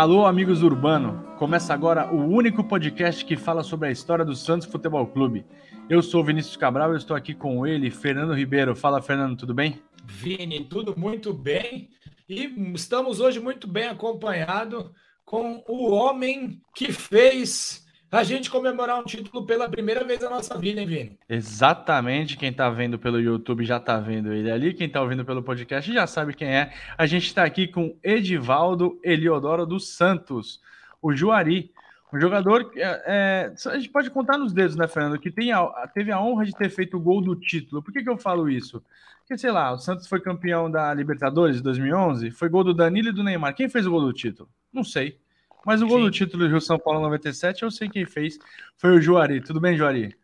[0.00, 1.22] Alô, amigos do Urbano.
[1.36, 5.44] Começa agora o único podcast que fala sobre a história do Santos Futebol Clube.
[5.90, 8.74] Eu sou Vinícius Cabral e estou aqui com ele, Fernando Ribeiro.
[8.74, 9.78] Fala, Fernando, tudo bem?
[10.06, 11.90] Vini, tudo muito bem.
[12.26, 14.90] E estamos hoje muito bem acompanhado
[15.22, 20.58] com o homem que fez a gente comemorar um título pela primeira vez na nossa
[20.58, 21.18] vida, hein, Vini?
[21.28, 22.36] Exatamente.
[22.36, 24.74] Quem está vendo pelo YouTube já está vendo ele ali.
[24.74, 26.72] Quem está ouvindo pelo podcast já sabe quem é.
[26.98, 30.60] A gente está aqui com Edivaldo Eliodoro dos Santos,
[31.00, 31.72] o Juari.
[32.12, 35.20] Um jogador é, é, a gente pode contar nos dedos, né, Fernando?
[35.20, 37.80] Que tem a, teve a honra de ter feito o gol do título.
[37.80, 38.82] Por que, que eu falo isso?
[39.20, 43.10] Porque, sei lá, o Santos foi campeão da Libertadores de 2011, foi gol do Danilo
[43.10, 43.54] e do Neymar.
[43.54, 44.48] Quem fez o gol do título?
[44.72, 45.20] Não sei.
[45.64, 46.04] Mas o gol Sim.
[46.04, 48.38] do título do Rio São Paulo 97, eu sei quem fez.
[48.76, 49.40] Foi o Juari.
[49.40, 50.16] Tudo bem, Juari?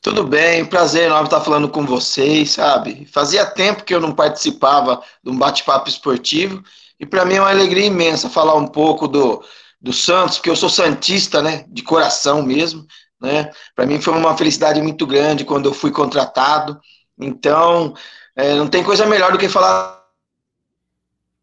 [0.00, 3.06] Tudo bem, prazer enorme estar falando com vocês, sabe?
[3.06, 6.62] Fazia tempo que eu não participava de um bate-papo esportivo
[6.98, 9.42] e para mim é uma alegria imensa falar um pouco do,
[9.80, 12.86] do Santos, porque eu sou santista, né, de coração mesmo,
[13.20, 13.50] né?
[13.74, 16.80] Para mim foi uma felicidade muito grande quando eu fui contratado.
[17.20, 17.94] Então,
[18.34, 20.04] é, não tem coisa melhor do que falar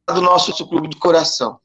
[0.07, 1.59] do nosso clube de coração.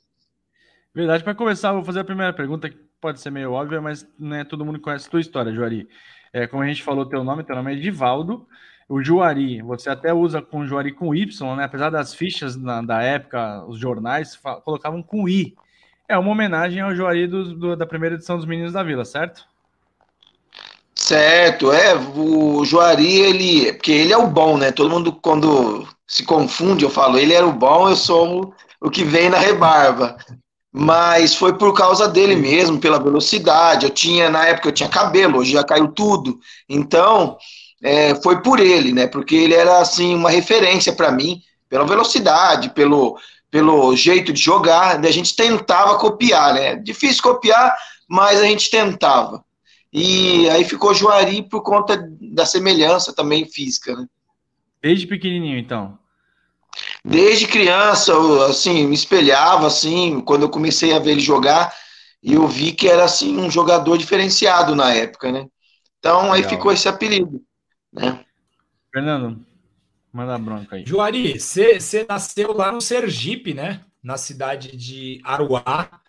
[0.92, 4.36] Verdade, para começar, vou fazer a primeira pergunta, que pode ser meio óbvia, mas não
[4.36, 5.88] é todo mundo conhece a tua história, Juari.
[6.32, 8.46] É, como a gente falou, teu nome, teu nome é Edivaldo.
[8.88, 11.64] O Juari, você até usa com Juari com Y, né?
[11.64, 15.54] Apesar das fichas na, da época, os jornais colocavam com I.
[16.08, 19.44] É uma homenagem ao Juari do, do, da primeira edição dos Meninos da Vila, certo?
[20.92, 21.94] Certo, é.
[21.94, 23.72] O Juari, ele.
[23.74, 24.72] Porque ele é o bom, né?
[24.72, 28.90] Todo mundo, quando se confunde, eu falo, ele era o bom, eu sou o, o
[28.90, 30.16] que vem na rebarba
[30.72, 33.86] mas foi por causa dele mesmo, pela velocidade.
[33.86, 36.38] Eu tinha, na época, eu tinha cabelo, hoje já caiu tudo.
[36.68, 37.36] Então,
[37.82, 39.06] é, foi por ele, né?
[39.06, 43.18] Porque ele era, assim, uma referência para mim, pela velocidade, pelo,
[43.50, 45.04] pelo jeito de jogar.
[45.04, 46.76] A gente tentava copiar, né?
[46.76, 47.74] Difícil copiar,
[48.08, 49.44] mas a gente tentava.
[49.92, 54.06] E aí ficou Juari por conta da semelhança também física, né?
[54.80, 55.98] Desde pequenininho, então?
[57.04, 61.74] Desde criança, eu, assim, me espelhava, assim, quando eu comecei a ver ele jogar,
[62.22, 65.46] e eu vi que era, assim, um jogador diferenciado na época, né?
[65.98, 66.32] Então, Legal.
[66.32, 67.42] aí ficou esse apelido,
[67.92, 68.24] né?
[68.92, 69.44] Fernando,
[70.12, 70.84] manda bronca aí.
[70.84, 73.84] Juari, você nasceu lá no Sergipe, né?
[74.02, 76.00] Na cidade de Aruá,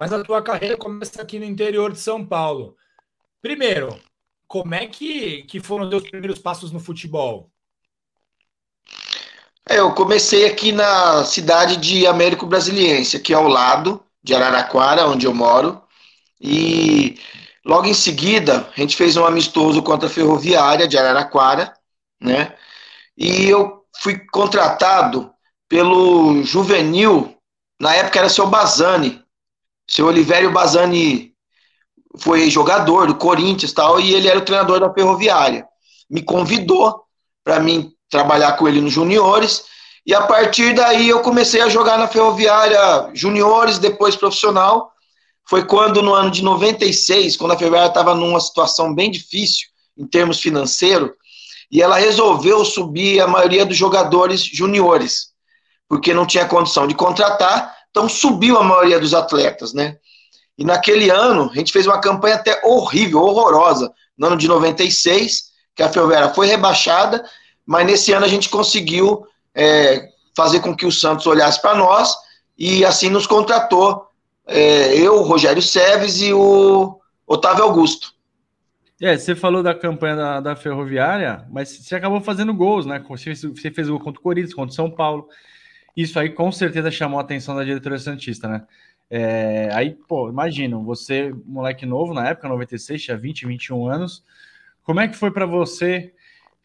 [0.00, 2.76] mas a tua carreira começa aqui no interior de São Paulo.
[3.40, 3.98] Primeiro,
[4.46, 7.50] como é que, que foram os teus primeiros passos no futebol?
[9.70, 15.26] É, eu comecei aqui na cidade de Américo Brasiliense, aqui ao lado de Araraquara, onde
[15.26, 15.82] eu moro.
[16.40, 17.20] E
[17.66, 21.74] logo em seguida, a gente fez um amistoso contra a Ferroviária de Araraquara,
[22.18, 22.56] né?
[23.14, 25.30] E eu fui contratado
[25.68, 27.36] pelo Juvenil,
[27.78, 29.22] na época era seu Bazani.
[29.86, 31.34] Seu Olivério Bazani
[32.20, 35.66] foi jogador do Corinthians tal, e ele era o treinador da Ferroviária.
[36.08, 37.04] Me convidou
[37.44, 39.64] para mim trabalhar com ele nos juniores.
[40.06, 44.92] E a partir daí eu comecei a jogar na Ferroviária juniores, depois profissional.
[45.48, 50.06] Foi quando, no ano de 96, quando a Ferroviária estava numa situação bem difícil em
[50.06, 51.10] termos financeiros,
[51.70, 55.28] e ela resolveu subir a maioria dos jogadores juniores,
[55.88, 59.96] porque não tinha condição de contratar, então subiu a maioria dos atletas, né?
[60.56, 65.44] E naquele ano, a gente fez uma campanha até horrível, horrorosa, no ano de 96,
[65.74, 67.24] que a Ferroviária foi rebaixada,
[67.68, 72.16] mas nesse ano a gente conseguiu é, fazer com que o Santos olhasse para nós
[72.56, 74.06] e assim nos contratou.
[74.46, 78.14] É, eu, Rogério Seves e o Otávio Augusto.
[79.02, 83.04] É, você falou da campanha da, da Ferroviária, mas você acabou fazendo gols, né?
[83.06, 85.28] Você, você fez gol contra o Corinthians, contra o São Paulo.
[85.94, 88.62] Isso aí com certeza chamou a atenção da diretoria Santista, né?
[89.10, 94.24] É, aí, pô, imagina, você, moleque novo na época, 96, tinha 20, 21 anos.
[94.82, 96.14] Como é que foi para você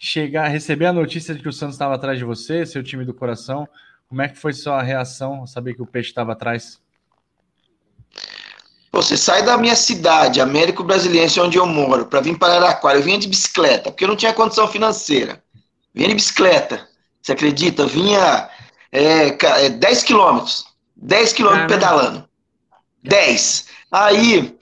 [0.03, 3.13] chegar, receber a notícia de que o Santos estava atrás de você, seu time do
[3.13, 3.65] coração,
[4.09, 6.77] como é que foi sua reação saber que o peixe estava atrás?
[8.91, 12.99] Você sai da minha cidade, Américo Brasiliense, onde eu moro, para vir para Araquara.
[12.99, 15.41] Eu vinha de bicicleta, porque eu não tinha condição financeira.
[15.95, 16.85] Vinha de bicicleta.
[17.21, 17.87] Você acredita?
[17.87, 18.49] Vinha
[18.91, 20.65] é, 10 é, quilômetros.
[20.97, 22.27] 10 quilômetros pedalando.
[23.03, 23.67] 10.
[23.89, 24.55] Aí,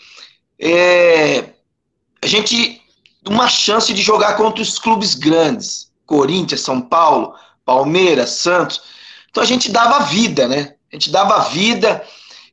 [0.60, 1.50] é,
[2.22, 2.81] a gente
[3.27, 7.33] uma chance de jogar contra os clubes grandes, Corinthians, São Paulo,
[7.65, 8.81] Palmeiras, Santos.
[9.29, 10.73] Então a gente dava vida, né?
[10.91, 12.03] A gente dava vida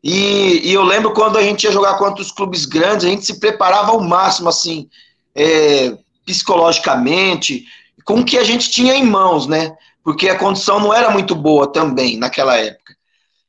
[0.03, 3.27] e, e eu lembro quando a gente ia jogar contra os clubes grandes, a gente
[3.27, 4.89] se preparava ao máximo, assim,
[5.35, 7.65] é, psicologicamente,
[8.05, 9.77] com o que a gente tinha em mãos, né?
[10.05, 12.97] Porque a condição não era muito boa também naquela época.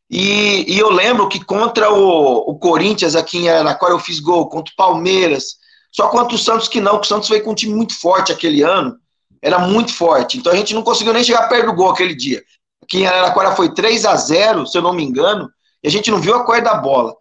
[0.09, 4.49] E, e, eu lembro que contra o, o, Corinthians aqui em Araraquara eu fiz gol,
[4.49, 5.57] contra o Palmeiras.
[5.91, 8.31] Só contra o Santos que não, porque o Santos veio com um time muito forte
[8.31, 8.97] aquele ano.
[9.41, 10.37] Era muito forte.
[10.37, 12.43] Então a gente não conseguiu nem chegar perto do gol aquele dia.
[12.83, 15.49] Aqui em Araraquara foi 3 a 0 se eu não me engano,
[15.83, 17.15] e a gente não viu a cor da bola.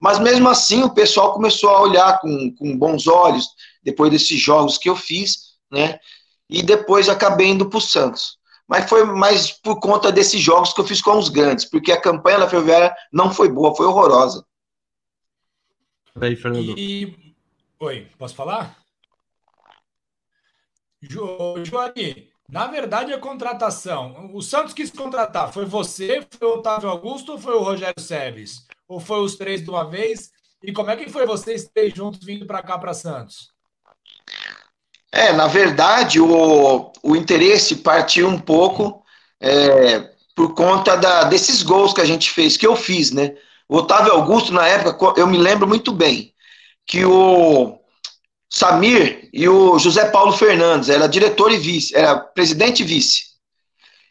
[0.00, 3.48] Mas mesmo assim o pessoal começou a olhar com, com bons olhos,
[3.82, 5.98] depois desses jogos que eu fiz, né?
[6.48, 8.38] E depois acabei indo para o Santos
[8.68, 12.00] mas foi mais por conta desses jogos que eu fiz com os grandes, porque a
[12.00, 14.44] campanha da Ferroviária não foi boa, foi horrorosa.
[16.20, 16.78] Aí, Fernando.
[16.78, 17.23] E...
[17.80, 18.78] Oi, posso falar?
[21.02, 21.64] Jo...
[21.64, 27.32] Joani, na verdade a contratação, o Santos quis contratar, foi você, foi o Otávio Augusto
[27.32, 28.66] ou foi o Rogério Seves?
[28.86, 30.30] Ou foi os três de uma vez?
[30.62, 33.52] E como é que foi vocês três juntos vindo para cá para Santos?
[35.12, 39.04] É, na verdade, o, o interesse partiu um pouco
[39.40, 43.36] é, por conta da, desses gols que a gente fez, que eu fiz, né?
[43.68, 46.33] O Otávio Augusto, na época, eu me lembro muito bem
[46.86, 47.78] que o
[48.50, 53.22] Samir e o José Paulo Fernandes era diretor e vice, era presidente e vice.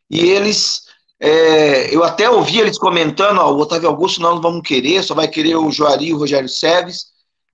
[0.09, 0.83] E eles,
[1.19, 5.13] é, eu até ouvi eles comentando, ó, o Otávio Augusto nós não vamos querer, só
[5.13, 7.05] vai querer o Joari e o Rogério Seves.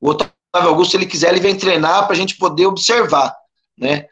[0.02, 3.36] O Otávio Augusto, se ele quiser, ele vem treinar para a gente poder observar
[3.80, 4.06] né?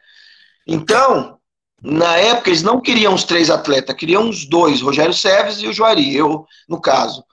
[0.65, 1.37] Então,
[1.81, 5.73] na época, eles não queriam os três atletas, queriam os dois, Rogério Seves e o
[5.73, 7.23] Juari, eu, no caso.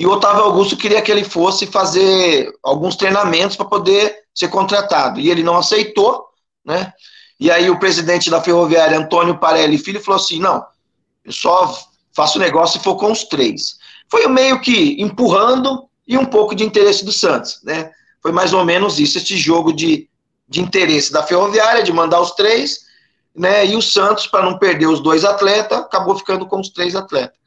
[0.00, 5.20] E o Otávio Augusto queria que ele fosse fazer alguns treinamentos para poder ser contratado.
[5.20, 6.24] E ele não aceitou,
[6.64, 6.90] né?
[7.38, 10.64] E aí o presidente da Ferroviária, Antônio Parelli Filho, falou assim: não,
[11.22, 11.78] eu só
[12.16, 13.76] faço negócio se for com os três.
[14.10, 17.90] Foi meio que empurrando e um pouco de interesse do Santos, né?
[18.22, 20.08] Foi mais ou menos isso, esse jogo de
[20.48, 22.80] de interesse da Ferroviária, de mandar os três,
[23.36, 23.66] né?
[23.66, 27.39] E o Santos, para não perder os dois atletas, acabou ficando com os três atletas.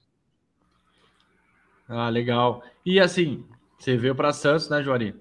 [1.87, 2.63] Ah, legal.
[2.85, 3.45] E assim,
[3.77, 5.15] você veio para Santos, né, Juari?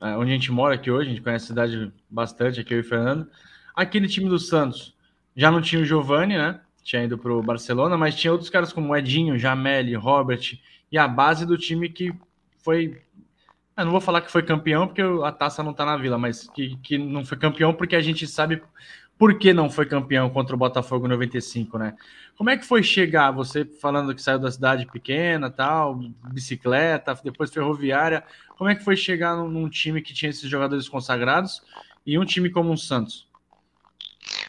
[0.00, 2.78] É, onde a gente mora aqui hoje, a gente conhece a cidade bastante, aqui eu
[2.78, 3.28] e o Fernando.
[3.74, 4.94] Aquele time do Santos
[5.36, 6.60] já não tinha o Giovani, né?
[6.82, 10.58] Tinha ido para o Barcelona, mas tinha outros caras como Edinho, Jameli, Robert
[10.92, 12.14] e a base do time que
[12.58, 13.02] foi
[13.76, 16.48] eu não vou falar que foi campeão porque a taça não está na vila, mas
[16.48, 18.62] que, que não foi campeão porque a gente sabe
[19.18, 21.94] por que não foi campeão contra o Botafogo 95, né?
[22.36, 23.30] Como é que foi chegar?
[23.30, 26.00] Você falando que saiu da cidade pequena, tal,
[26.32, 28.24] bicicleta, depois ferroviária.
[28.58, 31.62] Como é que foi chegar num, time que tinha esses jogadores consagrados
[32.04, 33.26] e um time como o Santos?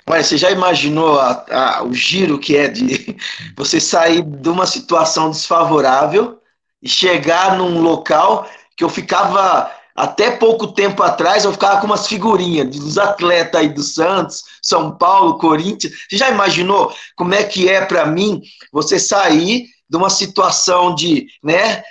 [0.07, 3.15] Mas você já imaginou a, a, o giro que é de
[3.55, 6.41] você sair de uma situação desfavorável
[6.81, 12.07] e chegar num local que eu ficava até pouco tempo atrás eu ficava com umas
[12.07, 15.93] figurinhas dos atletas aí do Santos, São Paulo, Corinthians.
[16.09, 18.41] Você já imaginou como é que é para mim
[18.73, 21.81] você sair de uma situação de, né,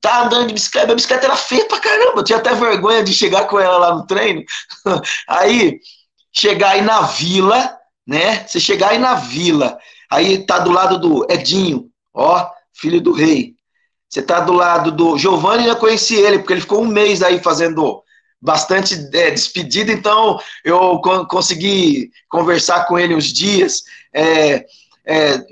[0.00, 3.12] tá andando de bicicleta, a bicicleta era feia pra caramba, eu tinha até vergonha de
[3.12, 4.42] chegar com ela lá no treino.
[5.28, 5.78] Aí
[6.32, 7.76] chegar aí na vila,
[8.06, 8.46] né?
[8.46, 9.78] Você chegar aí na vila,
[10.10, 13.54] aí tá do lado do Edinho, ó, filho do rei.
[14.10, 17.38] Você está do lado do Giovanni, já conheci ele, porque ele ficou um mês aí
[17.38, 18.02] fazendo
[18.42, 23.84] bastante é, despedida, então eu co consegui conversar com ele uns dias.
[24.12, 24.66] É,
[25.06, 25.44] é,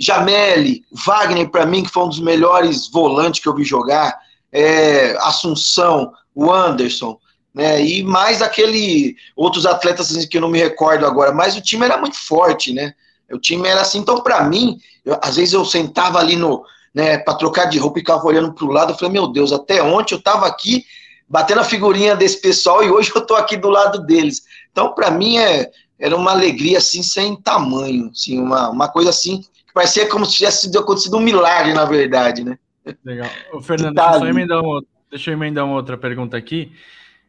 [0.90, 4.18] Wagner, para mim, que foi um dos melhores volantes que eu vi jogar,
[4.50, 7.16] é, Assunção, o Anderson,
[7.54, 11.60] né, e mais aquele outros atletas assim, que eu não me recordo agora, mas o
[11.60, 12.92] time era muito forte, né?
[13.30, 17.18] O time era assim, então para mim, eu, às vezes eu sentava ali no, né,
[17.18, 18.92] para trocar de roupa e ficava olhando para o lado.
[18.92, 20.84] Eu falei, meu Deus, até ontem eu estava aqui
[21.28, 24.42] batendo a figurinha desse pessoal e hoje eu estou aqui do lado deles.
[24.72, 29.42] Então, para mim, é, era uma alegria assim, sem tamanho, assim, uma, uma coisa assim,
[29.42, 32.58] que parecia como se tivesse acontecido um milagre, na verdade, né?
[33.04, 33.28] Legal.
[33.52, 36.72] Ô, Fernando, deixa, eu emendar uma, deixa eu emendar uma outra pergunta aqui.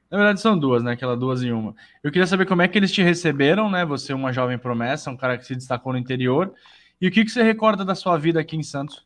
[0.09, 0.93] Na verdade, são duas, né?
[0.93, 1.75] Aquela duas em uma.
[2.03, 3.85] Eu queria saber como é que eles te receberam, né?
[3.85, 6.51] Você, é uma jovem promessa, um cara que se destacou no interior.
[6.99, 9.05] E o que, que você recorda da sua vida aqui em Santos?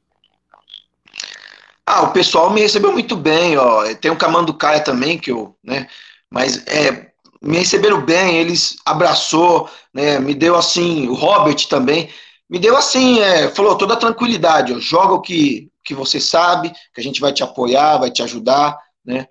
[1.85, 3.93] Ah, o pessoal me recebeu muito bem, ó.
[3.95, 5.87] Tem o Camanducaia também, que eu, né?
[6.31, 7.11] Mas é,
[7.41, 10.17] me receberam bem, eles abraçou, né?
[10.19, 12.09] Me deu assim, o Robert também,
[12.49, 17.01] me deu assim, é, falou toda tranquilidade, ó, joga o que, que você sabe, que
[17.01, 19.27] a gente vai te apoiar, vai te ajudar, né?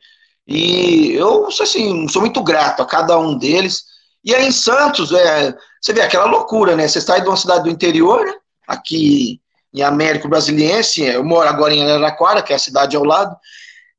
[0.47, 3.85] E eu, assim, sou muito grato a cada um deles.
[4.25, 6.87] E aí em Santos, é, você vê aquela loucura, né?
[6.87, 8.35] Você sai de uma cidade do interior, né?
[8.67, 9.42] Aqui
[9.73, 13.35] em Américo Brasiliense, eu moro agora em Araraquara, que é a cidade ao lado,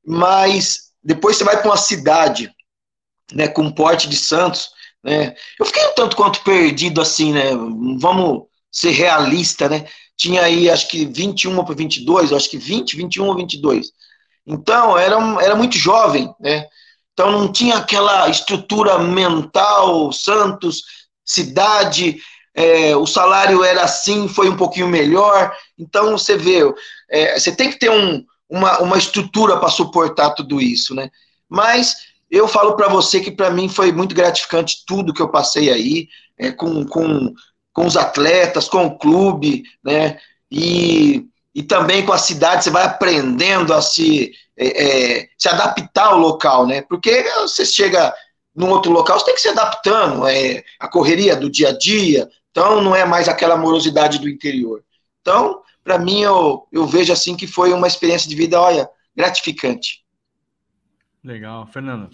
[0.06, 2.52] mas depois você vai para uma cidade,
[3.34, 4.70] né, com porte de Santos,
[5.04, 7.52] né, eu fiquei um tanto quanto perdido assim, né,
[8.00, 9.86] vamos ser realista, né,
[10.18, 13.92] tinha aí acho que 21 para 22, acho que 20, 21 ou 22.
[14.46, 16.68] Então, era, era muito jovem, né?
[17.14, 20.84] Então não tinha aquela estrutura mental, Santos,
[21.24, 22.18] cidade,
[22.56, 25.56] é, o salário era assim, foi um pouquinho melhor.
[25.78, 26.60] Então você vê,
[27.10, 31.10] é, você tem que ter um, uma, uma estrutura para suportar tudo isso, né?
[31.50, 31.96] Mas
[32.30, 36.08] eu falo para você que para mim foi muito gratificante tudo que eu passei aí,
[36.38, 37.34] é, com, com,
[37.72, 40.20] com os atletas, com o clube, né?
[40.52, 44.84] E, e também com a cidade, você vai aprendendo a se, é,
[45.22, 46.84] é, se adaptar ao local, né?
[46.84, 48.14] Porque você chega
[48.56, 52.30] num outro local, você tem que se adaptando, é, a correria do dia a dia,
[52.54, 54.86] então não é mais aquela morosidade do interior.
[55.22, 60.06] Então, para mim, eu, eu vejo assim que foi uma experiência de vida, olha, gratificante.
[61.24, 61.66] Legal.
[61.66, 62.12] Fernando.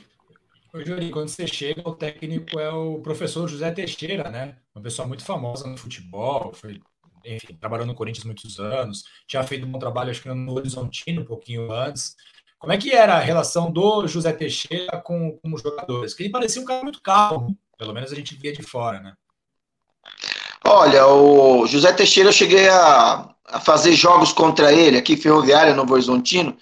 [0.74, 4.56] Oi, Júlio, quando você chega, o técnico é o professor José Teixeira, né?
[4.74, 6.80] Uma pessoa muito famosa no futebol, foi,
[7.26, 11.24] enfim, trabalhou no Corinthians muitos anos, tinha feito um bom trabalho, acho que no Horizontino,
[11.24, 12.16] um pouquinho antes.
[12.58, 16.14] Como é que era a relação do José Teixeira com, com os jogadores?
[16.14, 19.14] Que ele parecia um cara muito calmo, pelo menos a gente via de fora, né?
[20.66, 25.94] Olha, o José Teixeira, eu cheguei a, a fazer jogos contra ele aqui, Ferroviária, Novo
[25.94, 26.56] Horizontino,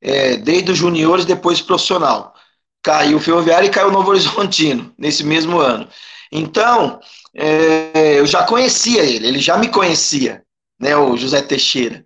[0.00, 2.34] é, desde os juniores, depois profissional.
[2.82, 5.88] Caiu o Ferroviário e caiu Novo Horizontino, nesse mesmo ano.
[6.30, 7.00] Então,
[7.34, 10.42] é, eu já conhecia ele, ele já me conhecia,
[10.78, 12.04] né, o José Teixeira.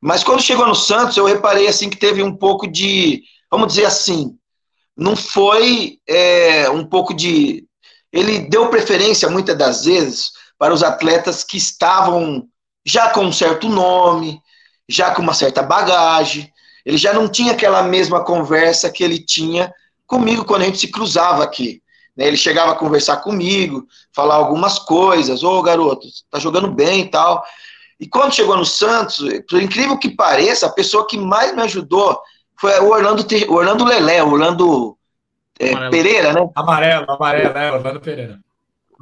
[0.00, 3.84] Mas quando chegou no Santos, eu reparei assim que teve um pouco de, vamos dizer
[3.84, 4.36] assim,
[4.96, 7.64] não foi é, um pouco de.
[8.12, 12.46] Ele deu preferência muitas das vezes para os atletas que estavam
[12.84, 14.40] já com um certo nome,
[14.88, 16.52] já com uma certa bagagem.
[16.84, 19.72] Ele já não tinha aquela mesma conversa que ele tinha
[20.06, 21.82] comigo quando a gente se cruzava aqui.
[22.16, 22.26] Né?
[22.26, 27.10] Ele chegava a conversar comigo, falar algumas coisas, ô oh, garoto, tá jogando bem e
[27.10, 27.44] tal.
[27.98, 32.20] E quando chegou no Santos, por incrível que pareça, a pessoa que mais me ajudou
[32.58, 34.96] foi o Orlando, o Orlando Lelé, o Orlando
[35.60, 36.48] é, Pereira, né?
[36.54, 38.38] Amarelo, amarelo, é, Orlando Pereira.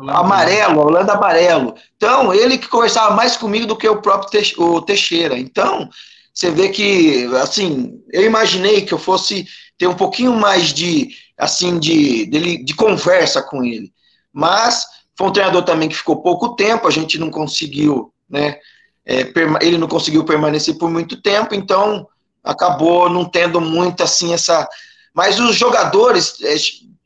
[0.08, 1.74] Amarelo, Orlando Amarelo.
[1.96, 5.36] Então, ele que conversava mais comigo do que o próprio o Teixeira.
[5.38, 5.88] Então,
[6.32, 9.46] você vê que, assim, eu imaginei que eu fosse
[9.76, 13.92] ter um pouquinho mais de, assim, de, de, de conversa com ele.
[14.32, 14.86] Mas
[15.16, 18.56] foi um treinador também que ficou pouco tempo, a gente não conseguiu, né,
[19.04, 22.06] é, ele não conseguiu permanecer por muito tempo, então
[22.44, 24.68] acabou não tendo muito assim essa.
[25.14, 26.54] Mas os jogadores, é,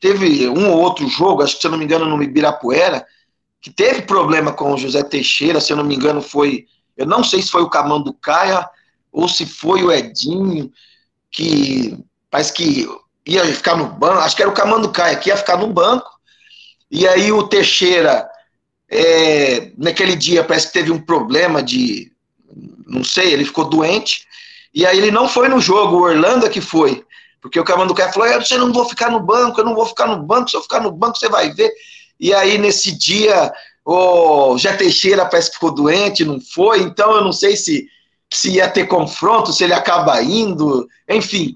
[0.01, 3.07] teve um ou outro jogo, acho que se eu não me engano no Ibirapuera,
[3.61, 6.67] que teve problema com o José Teixeira, se eu não me engano foi,
[6.97, 8.69] eu não sei se foi o Camão do Caia
[9.13, 10.73] ou se foi o Edinho,
[11.31, 11.97] que
[12.31, 12.89] parece que
[13.27, 15.69] ia ficar no banco, acho que era o Camão do Caia que ia ficar no
[15.69, 16.11] banco,
[16.91, 18.29] e aí o Teixeira
[18.93, 22.13] é, naquele dia parece que teve um problema de.
[22.87, 24.27] Não sei, ele ficou doente.
[24.75, 27.03] E aí ele não foi no jogo, o Orlando é que foi.
[27.43, 30.23] Porque o Camanducaia falou: você não vou ficar no banco, eu não vou ficar no
[30.23, 31.71] banco, se eu ficar no banco você vai ver.
[32.19, 33.53] E aí nesse dia
[33.85, 37.89] o Jé Teixeira parece que ficou doente, não foi, então eu não sei se,
[38.33, 41.53] se ia ter confronto, se ele acaba indo, enfim.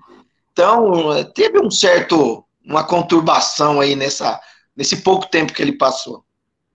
[0.52, 4.40] Então teve um certo, uma conturbação aí nessa,
[4.76, 6.24] nesse pouco tempo que ele passou.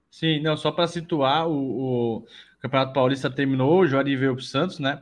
[0.09, 2.25] Sim, não, só para situar, o, o,
[2.61, 5.01] Campeonato Paulista terminou, o Juari veio para o Santos, né?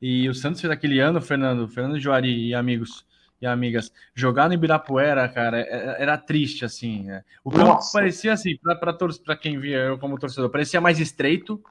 [0.00, 3.07] E o Santos fez aquele ano, Fernando, Fernando Juari e amigos
[3.40, 7.04] e amigas, jogar no Ibirapuera, cara, é, é, era triste, assim.
[7.04, 7.22] Né?
[7.44, 7.92] O campo Nossa.
[7.92, 8.58] parecia assim,
[9.24, 11.62] para quem via eu como torcedor, parecia mais estreito.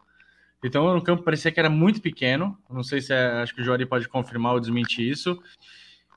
[0.63, 2.57] Então o campo parecia que era muito pequeno.
[2.69, 5.39] Não sei se é, acho que o Juari pode confirmar ou desmentir isso.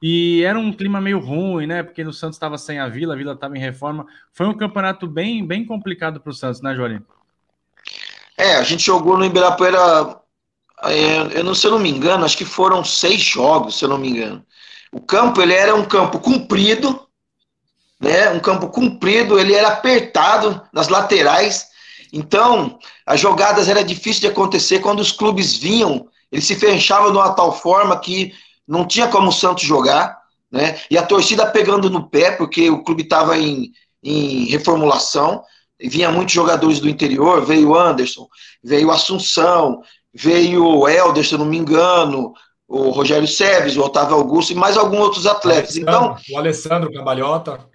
[0.03, 1.83] E era um clima meio ruim, né?
[1.83, 4.07] Porque no Santos estava sem a Vila, a Vila estava em reforma.
[4.33, 7.03] Foi um campeonato bem, bem complicado para o Santos, né, Jory?
[8.37, 10.19] É, a gente jogou no Ibirapuera,
[10.85, 13.91] é, eu não, se eu não me engano, acho que foram seis jogos, se eu
[13.91, 14.43] não me engano.
[14.93, 17.07] O campo, ele era um campo comprido,
[18.01, 18.31] né?
[18.31, 21.67] Um campo comprido, ele era apertado nas laterais.
[22.13, 27.19] Então, as jogadas era difícil de acontecer quando os clubes vinham, eles se fechavam de
[27.19, 28.33] uma tal forma que
[28.67, 30.19] não tinha como o Santos jogar,
[30.51, 30.81] né?
[30.91, 35.43] E a torcida pegando no pé, porque o clube estava em, em reformulação,
[35.81, 38.27] vinha muitos jogadores do interior, veio Anderson,
[38.63, 39.83] veio Assunção,
[40.13, 42.33] veio o Helder, se não me engano,
[42.71, 45.77] o Rogério Seves, o Otávio Augusto e mais alguns outros atletas.
[45.77, 47.67] Alessandro, então, o Alessandro Cambalhota.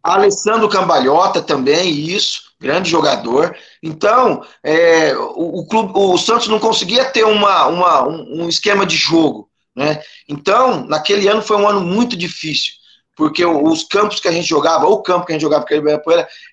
[0.00, 3.56] Alessandro Cambalhota também, isso, grande jogador.
[3.82, 8.86] Então, é, o, o, clube, o Santos não conseguia ter uma, uma um, um esquema
[8.86, 9.50] de jogo.
[9.74, 10.00] Né?
[10.28, 12.74] Então, naquele ano foi um ano muito difícil,
[13.16, 15.66] porque os campos que a gente jogava, ou o campo que a gente jogava,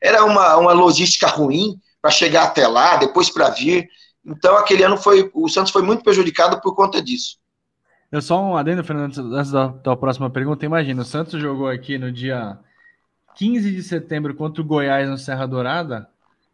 [0.02, 3.88] era uma, uma logística ruim para chegar até lá, depois para vir.
[4.26, 7.45] Então, aquele ano foi o Santos foi muito prejudicado por conta disso.
[8.16, 10.66] Eu só um adendo, Fernando, antes da, próxima pergunta.
[10.66, 12.58] Imagina, o Santos jogou aqui no dia
[13.36, 16.08] 15 de setembro contra o Goiás no Serra Dourada.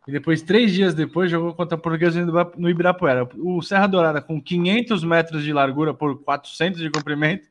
[0.07, 2.19] E depois, três dias depois, jogou contra a Portuguesa
[2.57, 3.29] no Ibirapuera.
[3.37, 7.47] O Serra Dourada, com 500 metros de largura por 400 de comprimento,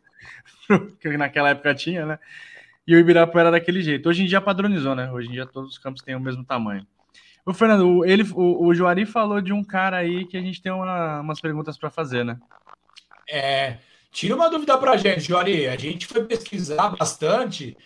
[0.98, 2.18] que naquela época tinha, né?
[2.84, 4.08] E o Ibirapuera daquele jeito.
[4.08, 5.08] Hoje em dia padronizou, né?
[5.12, 6.84] Hoje em dia todos os campos têm o mesmo tamanho.
[7.46, 10.72] O Fernando, ele, o, o Juari falou de um cara aí que a gente tem
[10.72, 12.36] uma, umas perguntas para fazer, né?
[13.32, 13.76] É,
[14.10, 15.68] tira uma dúvida para a gente, Juari.
[15.68, 17.76] A gente foi pesquisar bastante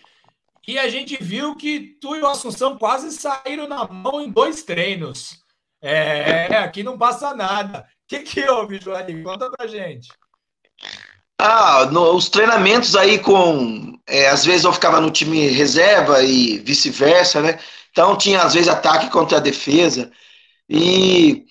[0.67, 4.63] e a gente viu que tu e o Assunção quase saíram na mão em dois
[4.63, 5.43] treinos.
[5.81, 7.79] É, aqui não passa nada.
[7.79, 9.23] O que, que houve, Juari?
[9.23, 10.09] Conta pra gente.
[11.37, 13.99] Ah, no, os treinamentos aí com.
[14.07, 17.59] É, às vezes eu ficava no time reserva e vice-versa, né?
[17.91, 20.11] Então tinha às vezes ataque contra a defesa.
[20.69, 21.45] E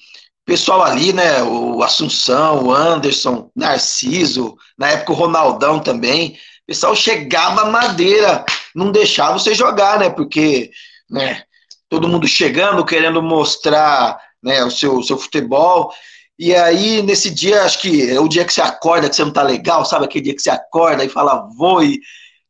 [0.45, 1.43] pessoal ali, né?
[1.43, 6.39] O Assunção, o Anderson, Narciso, na época o Ronaldão também.
[6.63, 10.11] O pessoal chegava madeira, não deixava você jogar, né?
[10.11, 10.71] Porque,
[11.11, 11.43] né?
[11.89, 15.93] Todo mundo chegando, querendo mostrar né, o seu, seu futebol.
[16.39, 19.33] E aí, nesse dia, acho que é o dia que você acorda, que você não
[19.33, 20.05] tá legal, sabe?
[20.05, 22.01] Aquele dia que você acorda e fala, vou, e,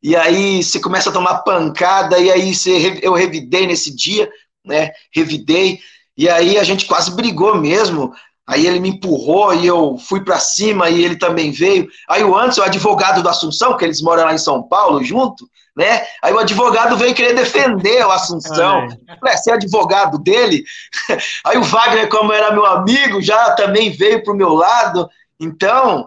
[0.01, 4.29] e aí você começa a tomar pancada, e aí você, eu revidei nesse dia,
[4.65, 4.91] né?
[5.13, 5.79] Revidei,
[6.17, 8.13] e aí a gente quase brigou mesmo.
[8.47, 11.89] Aí ele me empurrou e eu fui para cima e ele também veio.
[12.07, 15.49] Aí o Anderson, o advogado do Assunção, que eles moram lá em São Paulo junto,
[15.75, 16.05] né?
[16.21, 18.87] Aí o advogado veio querer defender o Assunção.
[19.23, 20.63] Você é advogado dele?
[21.43, 25.09] Aí o Wagner, como era meu amigo, já também veio pro meu lado.
[25.39, 26.05] Então,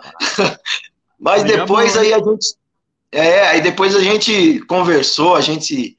[1.18, 2.56] mas depois aí a gente
[3.10, 5.96] é, aí depois a gente conversou, a gente,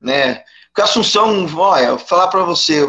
[0.00, 0.42] né?
[0.66, 2.86] Porque Assunção, olha, vou falar para você,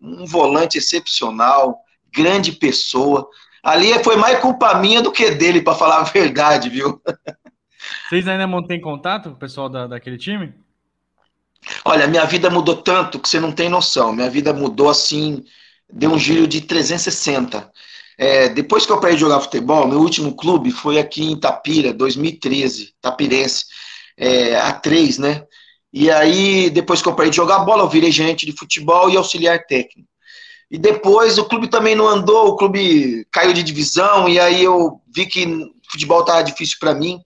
[0.00, 1.78] um volante excepcional,
[2.12, 3.28] grande pessoa.
[3.62, 7.00] Ali foi mais culpa minha do que dele, para falar a verdade, viu?
[8.08, 10.54] Vocês ainda mantêm contato com o pessoal da, daquele time?
[11.84, 14.12] Olha, minha vida mudou tanto que você não tem noção.
[14.12, 15.44] Minha vida mudou assim,
[15.92, 17.70] deu um giro de 360.
[18.16, 21.92] É, depois que eu parei de jogar futebol, meu último clube foi aqui em Tapira,
[21.92, 23.66] 2013, Tapirense,
[24.16, 25.46] é, A3, né?
[25.92, 29.16] E aí, depois que eu parei de jogar bola, eu virei gerente de futebol e
[29.16, 30.08] auxiliar técnico.
[30.70, 35.00] E depois o clube também não andou, o clube caiu de divisão, e aí eu
[35.08, 35.46] vi que
[35.90, 37.20] futebol estava difícil para mim,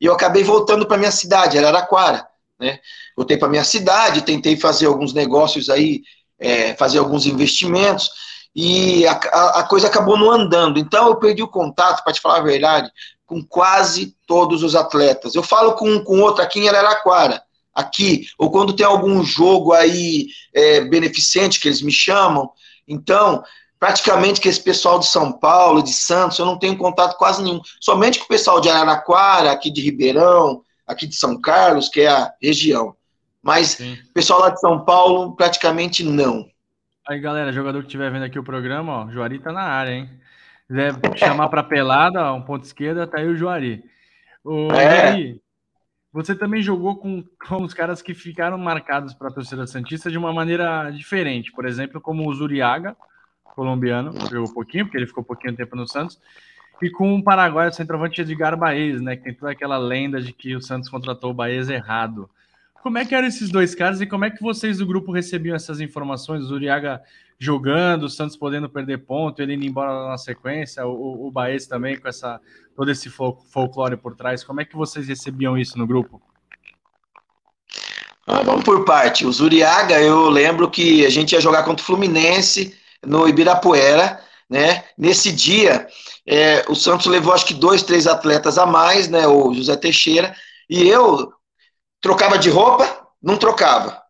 [0.00, 2.26] e eu acabei voltando para minha cidade, Araraquara.
[2.58, 2.80] Né?
[3.16, 6.02] Voltei para minha cidade, tentei fazer alguns negócios aí,
[6.38, 8.10] é, fazer alguns investimentos,
[8.54, 10.78] e a, a, a, coisa acabou não andando.
[10.80, 12.90] Então eu perdi o contato, para te falar a verdade,
[13.24, 15.36] com quase todos os atletas.
[15.36, 17.40] Eu falo com, com outro aqui em Araraquara,
[17.74, 22.50] aqui, ou quando tem algum jogo aí é, beneficente que eles me chamam,
[22.86, 23.42] então,
[23.78, 27.60] praticamente que esse pessoal de São Paulo, de Santos, eu não tenho contato quase nenhum.
[27.80, 32.08] Somente com o pessoal de Araraquara, aqui de Ribeirão, aqui de São Carlos, que é
[32.08, 32.96] a região.
[33.42, 36.46] Mas o pessoal lá de São Paulo, praticamente não.
[37.08, 40.10] Aí, galera, jogador que estiver vendo aqui o programa, ó, Juari tá na área, hein?
[40.70, 43.82] quiser chamar para pelada, ó, um ponto esquerda, tá aí o Juari.
[44.44, 45.08] O é.
[45.08, 45.42] Juari,
[46.12, 50.18] você também jogou com, com os caras que ficaram marcados para a torcida Santista de
[50.18, 51.52] uma maneira diferente.
[51.52, 52.96] Por exemplo, como o Zuriaga,
[53.44, 56.20] colombiano, jogou pouquinho, porque ele ficou pouquinho tempo no Santos.
[56.82, 59.14] E com o Paraguai, o centroavante Edgar Baez, né?
[59.14, 62.28] Que tem toda aquela lenda de que o Santos contratou o Baez errado.
[62.82, 65.54] Como é que eram esses dois caras e como é que vocês do grupo recebiam
[65.54, 66.44] essas informações?
[66.44, 67.02] O Zuriaga
[67.38, 71.98] jogando, o Santos podendo perder ponto, ele indo embora na sequência, o, o Baez também
[71.98, 72.40] com essa
[72.80, 74.42] todo esse folclore por trás.
[74.42, 76.18] Como é que vocês recebiam isso no grupo?
[78.26, 79.26] Ah, vamos por parte.
[79.26, 84.84] O Zuriaga, eu lembro que a gente ia jogar contra o Fluminense no Ibirapuera, né?
[84.96, 85.86] Nesse dia,
[86.26, 89.26] é, o Santos levou acho que dois, três atletas a mais, né?
[89.26, 90.34] O José Teixeira,
[90.66, 91.30] e eu
[92.00, 94.00] trocava de roupa, não trocava.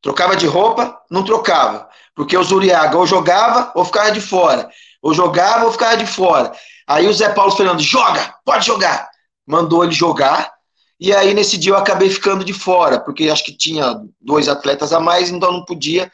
[0.00, 1.88] Trocava de roupa, não trocava.
[2.14, 4.70] Porque o Zuriaga ou jogava ou ficava de fora.
[5.02, 6.52] Ou jogava ou ficava de fora.
[6.90, 9.08] Aí o Zé Paulo Fernando, joga, pode jogar.
[9.46, 10.52] Mandou ele jogar.
[10.98, 14.92] E aí nesse dia eu acabei ficando de fora, porque acho que tinha dois atletas
[14.92, 16.10] a mais, então não podia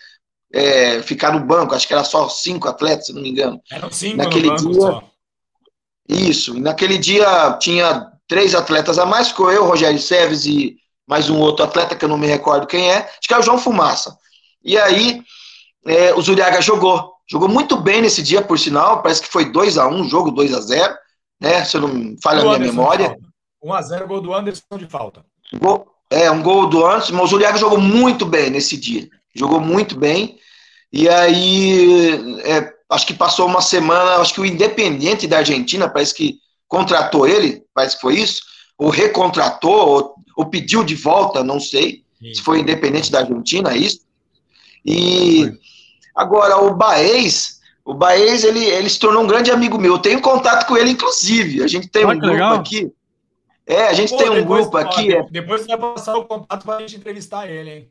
[0.52, 1.74] é, ficar no banco.
[1.74, 3.58] Acho que era só cinco atletas, se não me engano.
[3.72, 4.80] Eram cinco naquele no dia.
[4.82, 5.02] Só.
[6.10, 6.60] Isso.
[6.60, 10.76] Naquele dia tinha três atletas a mais, ficou eu, Rogério Seves e
[11.08, 12.98] mais um outro atleta que eu não me recordo quem é.
[12.98, 14.14] Acho que é o João Fumaça.
[14.62, 15.22] E aí
[15.86, 17.15] é, o Zuriaga jogou.
[17.28, 19.02] Jogou muito bem nesse dia, por sinal.
[19.02, 20.94] Parece que foi 2 a 1 um, jogo 2 a 0
[21.40, 21.64] né?
[21.64, 23.16] Se eu não falha a minha memória.
[23.62, 25.24] 1 a 0 gol do Anderson de falta.
[25.60, 29.08] Gol, é, um gol do Anderson, mas o Zuriaga jogou muito bem nesse dia.
[29.34, 30.38] Jogou muito bem.
[30.92, 36.14] E aí, é, acho que passou uma semana, acho que o Independente da Argentina, parece
[36.14, 38.40] que contratou ele, parece que foi isso,
[38.78, 43.76] ou recontratou, ou, ou pediu de volta, não sei, se foi Independente da Argentina, é
[43.76, 44.00] isso.
[44.84, 45.52] E
[46.16, 49.94] agora o Baez, o Baez, ele, ele se tornou um grande amigo meu.
[49.94, 51.62] Eu tenho contato com ele, inclusive.
[51.62, 52.54] A gente tem um grupo legal.
[52.54, 52.92] aqui.
[53.64, 55.14] É, a gente Pô, tem um grupo aqui.
[55.14, 55.22] é...
[55.30, 57.88] Depois você vai passar o contato para a gente entrevistar ele, hein?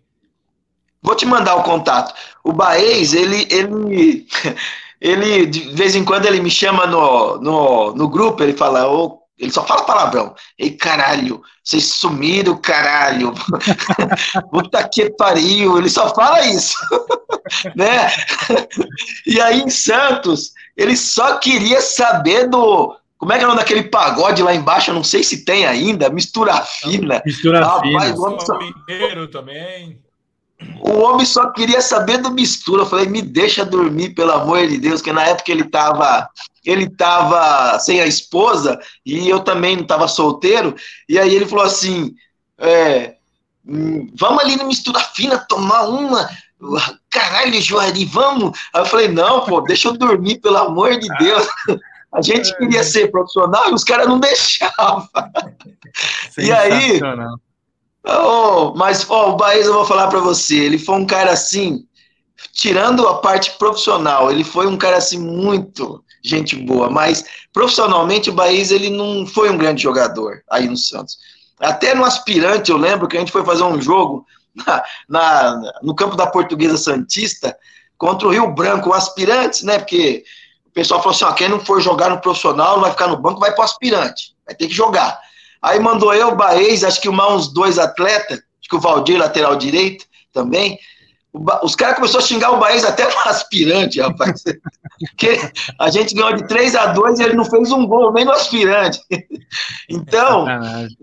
[1.01, 2.13] Vou te mandar o contato.
[2.43, 4.27] O Baez, ele, ele,
[4.99, 9.19] ele, de vez em quando, ele me chama no, no, no grupo, ele fala, ô,
[9.38, 10.34] ele só fala palavrão.
[10.58, 13.34] Ei, caralho, vocês sumiram, caralho.
[14.50, 15.78] Puta que pariu.
[15.78, 16.76] Ele só fala isso.
[17.76, 18.12] né?
[19.26, 22.95] E aí em Santos, ele só queria saber do.
[23.17, 24.91] Como é que é o nome daquele pagode lá embaixo?
[24.91, 26.10] Eu não sei se tem ainda.
[26.10, 27.21] Mistura fina.
[27.26, 28.13] Mistura Rapaz, fina.
[28.13, 28.60] O só...
[28.62, 30.05] inteiro também.
[30.82, 32.84] O homem só queria saber do mistura.
[32.84, 36.30] Eu falei, me deixa dormir, pelo amor de Deus, que na época ele tava,
[36.63, 40.75] ele tava sem a esposa e eu também não tava solteiro.
[41.10, 42.13] E aí ele falou assim:
[42.58, 43.15] é,
[43.65, 46.30] hum, vamos ali no mistura fina tomar uma.
[47.10, 48.58] Caralho, Joari, vamos.
[48.73, 51.47] Aí eu falei, não, pô, deixa eu dormir, pelo amor de Deus.
[52.13, 55.08] A gente queria ser profissional e os caras não deixavam.
[56.38, 56.99] E aí,
[58.08, 61.86] Oh, mas oh, o Baez, eu vou falar para você, ele foi um cara assim,
[62.54, 68.34] tirando a parte profissional, ele foi um cara assim muito gente boa, mas profissionalmente o
[68.34, 71.18] Baez ele não foi um grande jogador aí no Santos.
[71.60, 75.96] Até no aspirante, eu lembro que a gente foi fazer um jogo na, na no
[75.96, 77.58] campo da Portuguesa Santista
[77.98, 79.80] contra o Rio Branco, o aspirante, né?
[79.80, 80.24] Porque
[80.65, 83.18] o pessoal falou assim: ó, quem não for jogar no profissional, não vai ficar no
[83.18, 85.20] banco, vai para o aspirante, vai ter que jogar.
[85.65, 89.17] Aí mandou eu, o Baez, acho que mais uns dois atletas, acho que o Valdir,
[89.17, 90.78] lateral direito, também.
[91.63, 94.43] Os caras começaram a xingar o Baez até no aspirante, rapaz.
[94.99, 95.39] Porque
[95.80, 98.32] a gente ganhou de 3 a 2 e ele não fez um gol, nem no
[98.32, 99.01] aspirante.
[99.89, 100.45] Então,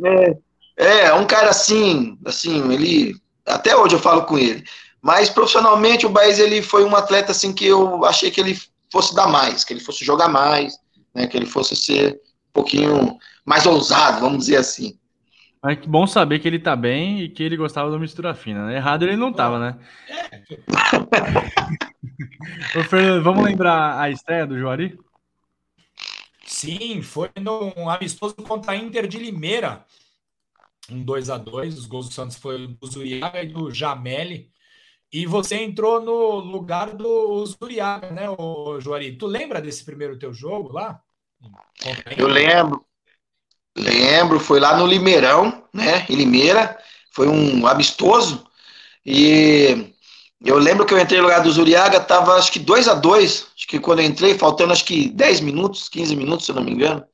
[0.05, 0.37] é,
[0.77, 3.15] é, um cara assim, assim, ele.
[3.47, 4.63] Até hoje eu falo com ele.
[5.01, 8.59] Mas profissionalmente o Baez ele foi um atleta assim que eu achei que ele
[8.91, 10.75] fosse dar mais, que ele fosse jogar mais,
[11.15, 14.99] né, que ele fosse ser um pouquinho mais ousado, vamos dizer assim.
[15.63, 18.67] Mas que bom saber que ele tá bem e que ele gostava da mistura fina,
[18.67, 18.77] né?
[18.77, 19.79] Errado ele não tava, né?
[22.77, 24.99] Ô, Fernando, vamos lembrar a estreia do Juari?
[26.45, 27.31] Sim, foi
[27.77, 29.85] um amistoso contra a Inter de Limeira.
[30.91, 34.51] Um 2 a 2 Os gols do Santos foi do Zuriaga e do Jameli.
[35.13, 39.17] E você entrou no lugar do Zuriaga, né, o Juari?
[39.17, 41.01] Tu lembra desse primeiro teu jogo lá?
[42.17, 42.85] Eu lembro.
[43.77, 46.05] Lembro, foi lá no Limeirão, né?
[46.09, 46.79] Em Limeira,
[47.11, 48.47] foi um amistoso.
[49.05, 49.93] E
[50.45, 53.47] eu lembro que eu entrei no lugar do Zuriaga, tava acho que 2 a 2
[53.57, 56.65] Acho que quando eu entrei, faltando acho que 10 minutos, 15 minutos, se eu não
[56.65, 57.05] me engano.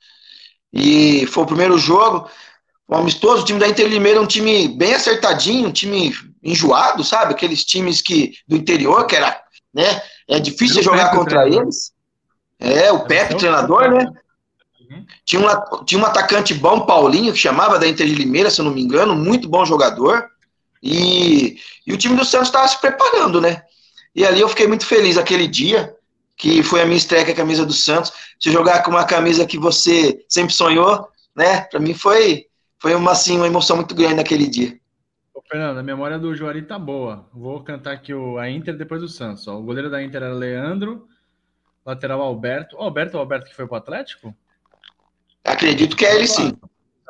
[0.72, 2.28] E foi o primeiro jogo,
[2.88, 3.42] um amistoso.
[3.42, 7.32] O time da Inter Limeira é um time bem acertadinho, um time enjoado, sabe?
[7.32, 9.38] Aqueles times que do interior, que era,
[9.72, 10.02] né?
[10.26, 11.92] É difícil jogar contra eles.
[12.58, 14.10] É, o Pepe, treinador, né?
[15.24, 18.64] Tinha, um, tinha um atacante bom, Paulinho, que chamava da Inter de Limeira, se eu
[18.64, 20.28] não me engano, muito bom jogador.
[20.82, 23.62] E, e o time do Santos estava se preparando, né?
[24.14, 25.94] E ali eu fiquei muito feliz aquele dia,
[26.36, 28.12] que foi a minha estreia com a camisa do Santos.
[28.40, 31.62] Se jogar com uma camisa que você sempre sonhou, né?
[31.62, 32.46] Para mim foi,
[32.78, 34.78] foi uma, assim, uma emoção muito grande naquele dia.
[35.34, 37.28] Ô, Fernando, a memória do Juari tá boa.
[37.32, 39.46] Vou cantar aqui o, a Inter depois do Santos.
[39.46, 39.58] Ó.
[39.58, 41.06] O goleiro da Inter era Leandro,
[41.84, 42.76] lateral Alberto.
[42.76, 44.34] O Alberto o Alberto que foi pro Atlético?
[45.44, 46.56] Acredito que é ele sim.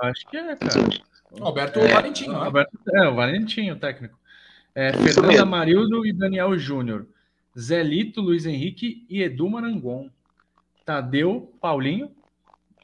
[0.00, 1.08] Acho que é, cara.
[1.40, 2.46] Alberto é, Valentim, não é?
[2.46, 4.18] Alberto, é, o Valentim, o técnico.
[4.74, 7.06] É, Fernanda Marildo e Daniel Júnior.
[7.58, 10.08] Zé Lito, Luiz Henrique e Edu Marangon.
[10.84, 12.10] Tadeu, Paulinho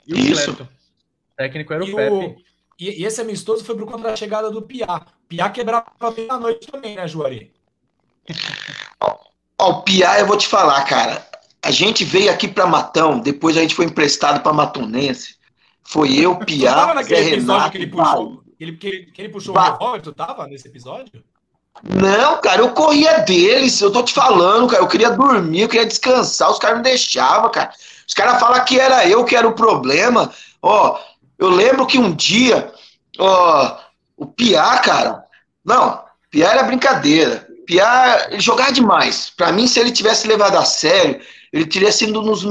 [0.07, 0.55] e o Isso.
[0.55, 0.65] Cleto.
[0.65, 2.15] O técnico era o e Pepe.
[2.15, 2.37] O,
[2.79, 5.07] e, e, esse amistoso foi por conta da chegada do Piá.
[5.29, 7.53] Piá quebrava bem à noite também, né, Juari?
[9.01, 11.27] Ó, o Piá, eu vou te falar, cara.
[11.65, 15.37] A gente veio aqui para Matão, depois a gente foi emprestado para Matonense.
[15.83, 17.71] Foi eu, Piá, Zé Renato.
[17.71, 19.71] Que ele puxou, que ele, que ele puxou ba...
[19.71, 21.25] o revólver, tu tava nesse episódio?
[21.83, 24.83] Não, cara, eu corria deles, eu tô te falando, cara.
[24.83, 27.73] Eu queria dormir, eu queria descansar, os caras não deixavam, cara.
[28.07, 30.31] Os caras falam que era eu que era o problema.
[30.63, 30.99] Ó,
[31.39, 32.73] eu lembro que um dia,
[33.19, 33.79] ó,
[34.17, 35.25] o Piá, cara.
[35.65, 37.49] Não, Piá era brincadeira.
[37.67, 39.31] Piá, jogava demais.
[39.35, 41.21] Para mim, se ele tivesse levado a sério,
[41.55, 42.45] ele teria sido dos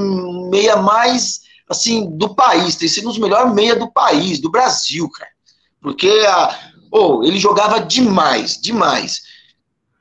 [0.49, 5.29] meia mais, assim, do país, teria sido dos melhores meia do país, do Brasil, cara.
[5.81, 6.57] Porque a,
[6.89, 9.23] oh, ele jogava demais, demais.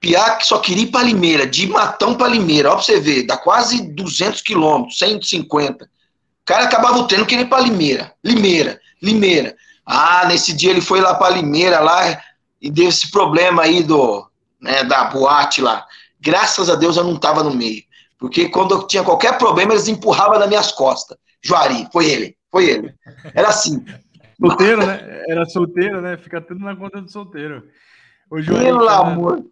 [0.01, 3.37] Que só queria ir para Limeira, de Matão para Limeira, ó, pra você ver, dá
[3.37, 5.85] quase 200 quilômetros, 150.
[5.85, 5.89] O
[6.45, 9.57] cara acabava o treino queria ir para Limeira, Limeira, Limeira.
[9.85, 12.23] Ah, nesse dia ele foi lá para Limeira lá
[12.61, 14.25] e deu esse problema aí do,
[14.61, 15.85] né, da boate lá.
[16.21, 17.83] Graças a Deus eu não tava no meio,
[18.23, 21.19] porque quando eu tinha qualquer problema eles empurravam nas minhas costas.
[21.45, 22.95] Juari, foi ele, foi ele.
[23.35, 23.85] Era assim.
[24.39, 25.25] Solteiro, né?
[25.29, 26.17] Era solteiro, né?
[26.17, 27.69] Fica tudo na conta do solteiro.
[28.31, 29.45] O Juari, Pelo cara, amor.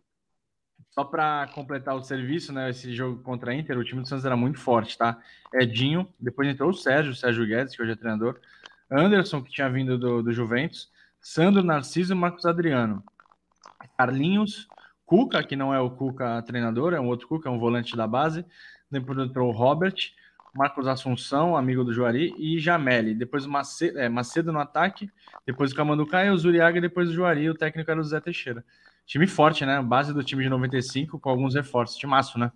[0.91, 2.71] Só para completar o serviço, né?
[2.71, 5.19] Esse jogo contra a Inter, o time do Santos era muito forte, tá?
[5.53, 8.39] Edinho, depois entrou o Sérgio, o Sérgio Guedes, que hoje é treinador.
[8.89, 10.89] Anderson, que tinha vindo do, do Juventus.
[11.21, 13.03] Sandro Narciso e Marcos Adriano.
[13.99, 14.69] Carlinhos,
[15.11, 18.07] Cuca, que não é o Cuca treinador, é um outro Cuca, é um volante da
[18.07, 18.45] base.
[18.89, 19.97] Depois entrou o Robert,
[20.55, 23.13] Marcos Assunção, amigo do Juari, e Jameli.
[23.13, 25.11] Depois o Macedo, é, Macedo no ataque,
[25.45, 27.51] depois o Camanducaia, o Zuriaga e depois o Juari.
[27.51, 28.65] O técnico era o Zé Teixeira.
[29.05, 29.83] Time forte, né?
[29.83, 31.97] Base do time de 95 com alguns reforços.
[31.97, 32.53] Timaço, né?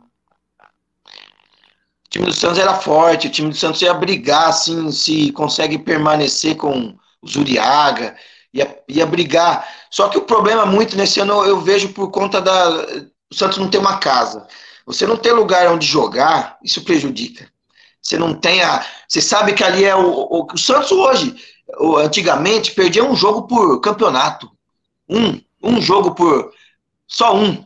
[2.06, 5.76] O time do Santos era forte, o time do Santos ia brigar, assim, se consegue
[5.76, 8.14] permanecer com o Zuriaga,
[8.54, 9.68] ia, ia brigar.
[9.90, 12.86] Só que o problema muito nesse ano eu vejo por conta da.
[13.30, 14.46] O Santos não tem uma casa.
[14.86, 17.50] Você não tem lugar onde jogar, isso prejudica.
[18.00, 18.84] Você não tem a.
[19.08, 20.06] Você sabe que ali é o.
[20.06, 21.34] O, o Santos hoje,
[21.98, 24.50] antigamente, perdia um jogo por campeonato.
[25.08, 25.40] Um.
[25.62, 26.52] Um jogo por.
[27.08, 27.64] Só um.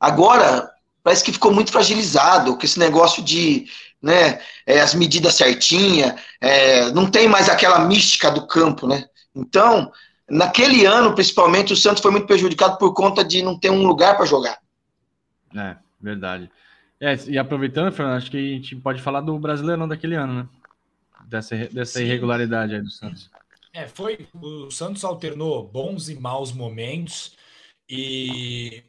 [0.00, 0.70] Agora,
[1.02, 3.66] parece que ficou muito fragilizado com esse negócio de.
[4.02, 9.04] Né, é, as medidas certinhas, é, não tem mais aquela mística do campo, né?
[9.34, 9.90] Então,
[10.28, 14.16] naquele ano, principalmente, o Santos foi muito prejudicado por conta de não ter um lugar
[14.16, 14.58] para jogar.
[15.54, 16.50] É, verdade.
[17.00, 20.48] É, e aproveitando, Fernando, acho que a gente pode falar do Brasileirão daquele ano, né?
[21.26, 23.30] Dessa, dessa irregularidade aí do Santos.
[23.72, 24.26] É, foi.
[24.34, 27.36] O Santos alternou bons e maus momentos.
[27.88, 28.84] E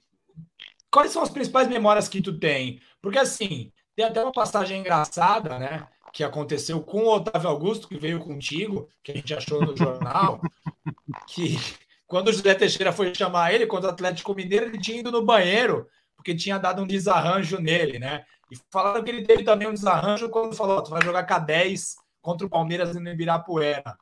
[0.90, 2.80] quais são as principais memórias que tu tem?
[3.02, 5.88] Porque assim, tem até uma passagem engraçada, né?
[6.18, 10.42] Que aconteceu com o Otávio Augusto, que veio contigo, que a gente achou no jornal,
[11.30, 11.60] que
[12.08, 15.24] quando o José Teixeira foi chamar ele contra o Atlético Mineiro, ele tinha ido no
[15.24, 18.26] banheiro, porque tinha dado um desarranjo nele, né?
[18.50, 22.48] E falaram que ele teve também um desarranjo quando falou: tu vai jogar K10 contra
[22.48, 23.96] o Palmeiras no Ibirapuera.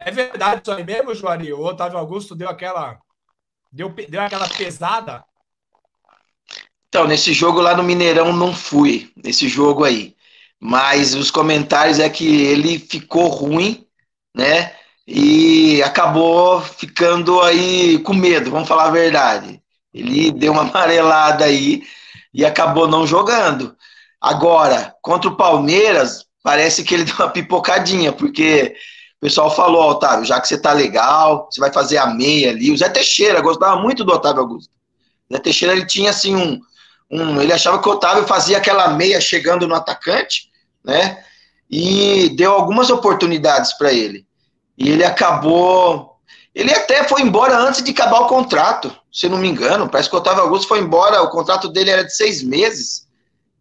[0.00, 1.52] É verdade isso aí mesmo, Juari?
[1.52, 2.98] O Otávio Augusto deu aquela.
[3.70, 5.24] Deu, deu aquela pesada?
[6.88, 10.16] Então, nesse jogo lá no Mineirão não fui, nesse jogo aí.
[10.64, 13.84] Mas os comentários é que ele ficou ruim,
[14.32, 14.72] né?
[15.04, 19.60] E acabou ficando aí com medo, vamos falar a verdade.
[19.92, 21.82] Ele deu uma amarelada aí
[22.32, 23.74] e acabou não jogando.
[24.20, 28.76] Agora, contra o Palmeiras, parece que ele deu uma pipocadinha, porque
[29.16, 32.70] o pessoal falou, Otávio, já que você tá legal, você vai fazer a meia ali.
[32.70, 34.70] O Zé Teixeira gostava muito do Otávio Augusto.
[35.28, 36.60] O Zé Teixeira ele tinha assim um,
[37.10, 37.40] um.
[37.40, 40.51] Ele achava que o Otávio fazia aquela meia chegando no atacante,
[40.84, 41.24] né?
[41.70, 44.26] E deu algumas oportunidades para ele.
[44.76, 46.16] E ele acabou.
[46.54, 49.88] Ele até foi embora antes de acabar o contrato, se não me engano.
[49.88, 53.06] Parece que o Otávio Augusto foi embora, o contrato dele era de seis meses.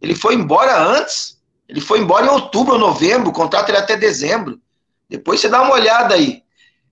[0.01, 1.39] Ele foi embora antes.
[1.69, 4.59] Ele foi embora em outubro ou novembro, o contrato era até dezembro.
[5.09, 6.43] Depois você dá uma olhada aí.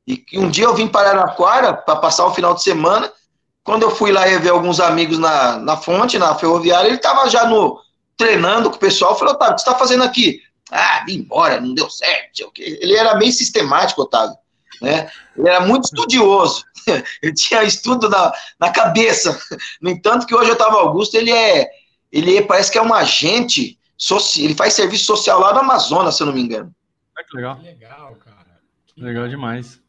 [0.07, 3.11] E um dia eu vim para Araraquara para passar o final de semana.
[3.63, 7.45] Quando eu fui lá ver alguns amigos na, na fonte, na ferroviária, ele estava já
[7.45, 7.77] no
[8.19, 9.13] treinando com o pessoal.
[9.13, 10.41] Eu falei, Otávio, o que você está fazendo aqui?
[10.69, 12.51] Ah, vim embora, não deu certo.
[12.57, 14.35] Ele era meio sistemático, Otávio.
[14.81, 15.09] Né?
[15.35, 16.65] Ele era muito estudioso.
[17.23, 19.39] Ele tinha estudo na, na cabeça.
[19.81, 21.67] No entanto, que hoje o Otávio Augusto, ele é,
[22.11, 26.15] ele é, parece que é um agente, social, ele faz serviço social lá no Amazonas,
[26.15, 26.73] se eu não me engano.
[27.17, 27.59] Ah, que legal.
[27.61, 28.59] legal, cara.
[28.97, 29.81] legal demais.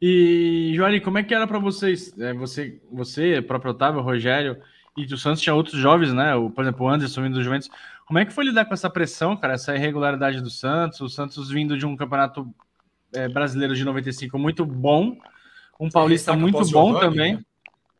[0.00, 2.18] E, Joari, como é que era para vocês?
[2.18, 4.60] É, você, você, próprio Otávio, Rogério
[4.96, 6.34] e o Santos tinha outros jovens, né?
[6.34, 7.70] O, por exemplo, o Anderson vindo do Juventus.
[8.06, 9.54] Como é que foi lidar com essa pressão, cara?
[9.54, 12.52] Essa irregularidade do Santos, o Santos vindo de um campeonato
[13.14, 15.16] é, brasileiro de 95 muito bom,
[15.78, 17.36] um paulista muito bom também.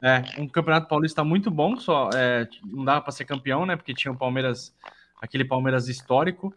[0.00, 0.24] Né?
[0.36, 3.76] É, um campeonato paulista muito bom, só é, não dava para ser campeão, né?
[3.76, 4.74] Porque tinha o Palmeiras,
[5.20, 6.54] aquele Palmeiras histórico.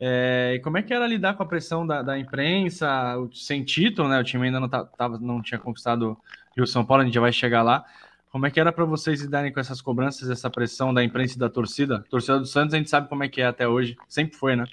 [0.00, 4.08] É, e como é que era lidar com a pressão da, da imprensa, sem título,
[4.08, 4.20] né?
[4.20, 6.16] O time ainda não, tá, tava, não tinha conquistado
[6.58, 7.84] o São Paulo, a gente já vai chegar lá.
[8.30, 11.38] Como é que era para vocês lidarem com essas cobranças, essa pressão da imprensa e
[11.38, 11.96] da torcida?
[11.96, 14.56] A torcida do Santos a gente sabe como é que é até hoje, sempre foi,
[14.56, 14.66] né?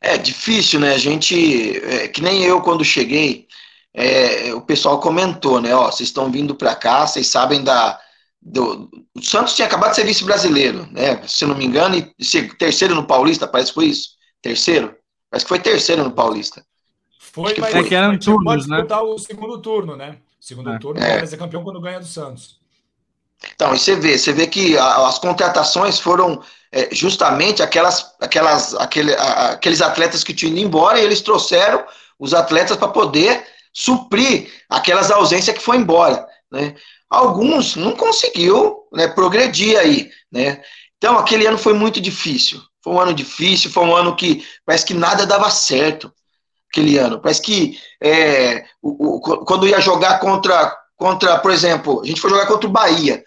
[0.00, 0.94] É difícil, né?
[0.94, 3.46] A gente, é, que nem eu quando cheguei,
[3.94, 5.74] é, o pessoal comentou, né?
[5.74, 8.00] Ó, vocês estão vindo para cá, vocês sabem da,
[8.40, 11.22] do, o Santos tinha acabado de ser vice-brasileiro, né?
[11.26, 14.10] Se não me engano, e ser terceiro no Paulista, parece que foi isso.
[14.40, 14.96] Terceiro?
[15.30, 16.64] Parece que foi terceiro no Paulista.
[17.18, 18.84] Foi, mas é que eram turnos, né?
[18.90, 20.18] o segundo turno, né?
[20.42, 20.78] Segundo é.
[20.80, 21.18] turno, é.
[21.18, 22.58] vai ser campeão quando ganha do Santos.
[23.54, 29.14] Então, e você vê, você vê que as contratações foram é, justamente aquelas, aquelas, aquele,
[29.14, 31.84] aqueles atletas que tinham ido embora e eles trouxeram
[32.18, 36.74] os atletas para poder suprir aquelas ausências que foi embora, né?
[37.08, 40.60] Alguns não conseguiu né, progredir aí, né?
[40.98, 42.60] Então, aquele ano foi muito difícil.
[42.82, 46.12] Foi um ano difícil, foi um ano que parece que nada dava certo.
[46.72, 47.20] Aquele ano.
[47.20, 52.30] Parece que é, o, o, quando ia jogar contra, contra, por exemplo, a gente foi
[52.30, 53.22] jogar contra o Bahia,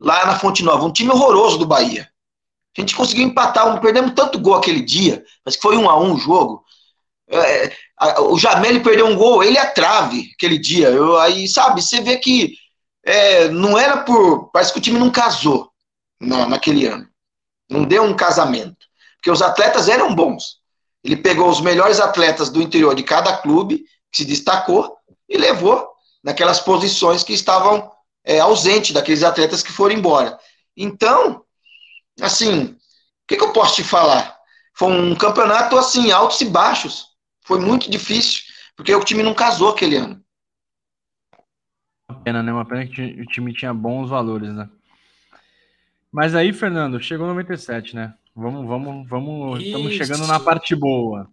[0.00, 2.08] lá na Fonte Nova, um time horroroso do Bahia.
[2.76, 6.14] A gente conseguiu empatar, um, perdemos tanto gol aquele dia, mas foi um a um
[6.14, 6.64] o jogo.
[7.28, 10.88] É, a, o Jamel perdeu um gol, ele é a trave aquele dia.
[10.88, 12.54] Eu, aí, sabe, você vê que
[13.04, 14.50] é, não era por.
[14.50, 15.70] Parece que o time não casou
[16.20, 17.06] não, naquele ano.
[17.68, 18.76] Não deu um casamento.
[19.16, 20.57] Porque os atletas eram bons.
[21.08, 23.78] Ele pegou os melhores atletas do interior de cada clube,
[24.12, 24.94] que se destacou,
[25.26, 25.88] e levou
[26.22, 27.90] naquelas posições que estavam
[28.22, 30.38] é, ausentes daqueles atletas que foram embora.
[30.76, 31.42] Então,
[32.20, 32.76] assim, o
[33.26, 34.36] que, que eu posso te falar?
[34.74, 37.06] Foi um campeonato assim, altos e baixos.
[37.46, 38.42] Foi muito difícil,
[38.76, 40.22] porque o time não casou aquele ano.
[42.06, 42.52] Uma pena, né?
[42.52, 44.68] Uma pena que o time tinha bons valores, né?
[46.12, 48.12] Mas aí, Fernando, chegou 97, né?
[48.40, 49.58] Vamos, vamos, vamos.
[49.58, 49.66] Isso.
[49.66, 51.28] Estamos chegando na parte boa.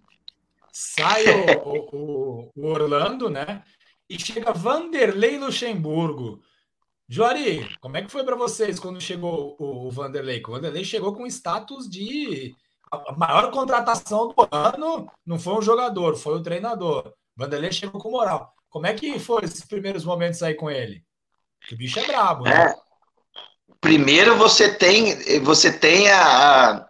[0.71, 1.23] Sai
[1.63, 3.63] o, o, o, Orlando, né?
[4.09, 6.41] E chega Vanderlei Luxemburgo.
[7.07, 10.41] Joari, como é que foi para vocês quando chegou o, o Vanderlei?
[10.47, 12.55] O Vanderlei chegou com status de
[12.91, 15.07] a maior contratação do ano.
[15.23, 17.13] Não foi um jogador, foi o treinador.
[17.37, 18.51] Vanderlei chegou com moral.
[18.67, 21.03] Como é que foi esses primeiros momentos aí com ele?
[21.67, 22.71] Que o bicho é brabo, né?
[22.71, 22.75] É.
[23.79, 26.89] Primeiro você tem, você tem a, a,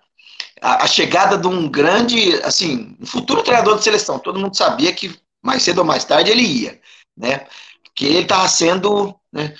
[0.61, 4.19] a, chegada de um grande, assim, um futuro treinador de seleção.
[4.19, 6.81] Todo mundo sabia que mais cedo ou mais tarde ele ia,
[7.15, 7.47] né?
[7.93, 9.53] Que ele estava sendo, né?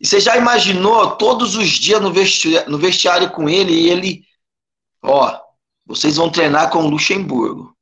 [0.00, 4.24] E você já imaginou todos os dias no vestiário, no vestiário com ele e ele,
[5.02, 5.40] ó,
[5.86, 7.74] vocês vão treinar com o Luxemburgo.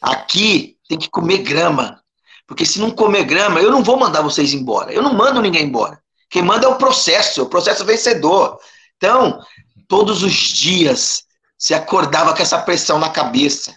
[0.00, 2.02] Aqui tem que comer grama.
[2.46, 4.92] Porque se não comer grama, eu não vou mandar vocês embora.
[4.92, 6.02] Eu não mando ninguém embora.
[6.28, 8.58] Quem manda é o processo, o processo vencedor.
[8.96, 9.40] Então,
[9.88, 11.24] todos os dias,
[11.62, 13.72] você acordava com essa pressão na cabeça.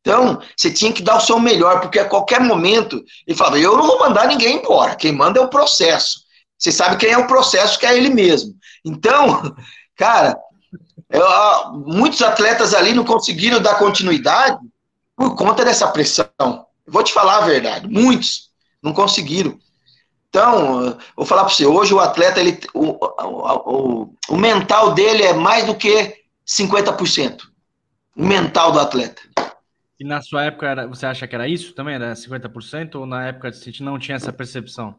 [0.00, 3.76] Então, você tinha que dar o seu melhor, porque a qualquer momento ele falava: Eu
[3.76, 6.20] não vou mandar ninguém embora, quem manda é o processo.
[6.56, 8.54] Você sabe quem é o processo, que é ele mesmo.
[8.84, 9.52] Então,
[9.98, 10.38] cara,
[11.10, 11.26] eu,
[11.86, 14.58] muitos atletas ali não conseguiram dar continuidade
[15.16, 16.28] por conta dessa pressão.
[16.86, 18.48] vou te falar a verdade, muitos
[18.80, 19.58] não conseguiram.
[20.28, 25.32] Então, vou falar para você, hoje o atleta, ele, o, o, o mental dele é
[25.32, 27.42] mais do que 50%.
[28.16, 29.22] O mental do atleta.
[30.00, 31.96] E na sua época, era, você acha que era isso também?
[31.96, 32.94] Era 50%?
[32.94, 34.94] Ou na época você não tinha essa percepção?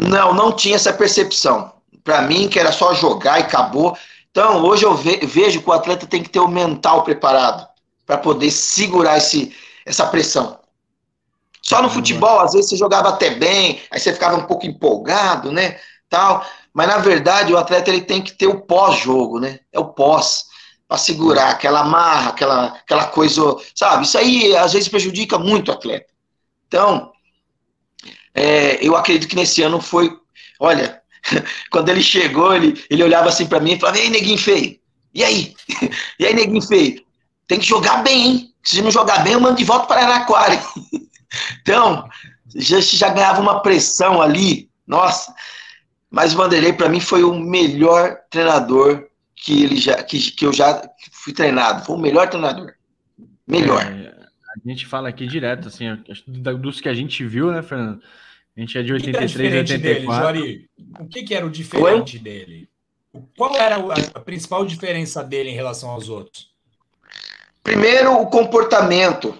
[0.00, 1.74] Não, não tinha essa percepção.
[2.02, 3.96] Para mim, que era só jogar e acabou.
[4.30, 7.68] Então, hoje eu ve vejo que o atleta tem que ter o mental preparado
[8.06, 10.58] para poder segurar esse, essa pressão.
[11.60, 15.52] Só no futebol, às vezes você jogava até bem, aí você ficava um pouco empolgado,
[15.52, 15.78] né?
[16.08, 16.44] Tal.
[16.72, 19.58] Mas na verdade, o atleta ele tem que ter o pós-jogo, né?
[19.72, 20.49] É o pós
[20.90, 23.40] para segurar aquela marra, aquela, aquela coisa,
[23.76, 24.04] sabe?
[24.04, 26.12] Isso aí às vezes prejudica muito o atleta.
[26.66, 27.12] Então,
[28.34, 30.12] é, eu acredito que nesse ano foi,
[30.58, 31.00] olha,
[31.70, 34.80] quando ele chegou, ele, ele olhava assim para mim e falava: "E aí, neguinho feio?
[35.14, 35.54] E aí?
[36.18, 37.04] e aí, neguinho feio?
[37.46, 38.54] Tem que jogar bem, hein?
[38.64, 40.60] Se não jogar bem, eu mando de volta para Araquara."
[41.62, 42.08] Então,
[42.56, 45.32] já, já ganhava uma pressão ali, nossa.
[46.10, 49.08] Mas o Vanderlei, para mim, foi o melhor treinador
[49.42, 51.84] que, ele já, que, que eu já fui treinado.
[51.84, 52.74] Foi o melhor treinador.
[53.46, 53.82] Melhor.
[53.82, 54.14] É,
[54.64, 55.86] a gente fala aqui direto, assim,
[56.26, 58.02] dos que a gente viu, né, Fernando?
[58.56, 59.80] A gente é de 83 e 84.
[59.80, 60.70] Dele, Jori?
[60.98, 62.22] O que, que era o diferente Oi?
[62.22, 62.68] dele?
[63.36, 63.76] Qual era
[64.14, 66.50] a principal diferença dele em relação aos outros?
[67.62, 69.36] Primeiro, o comportamento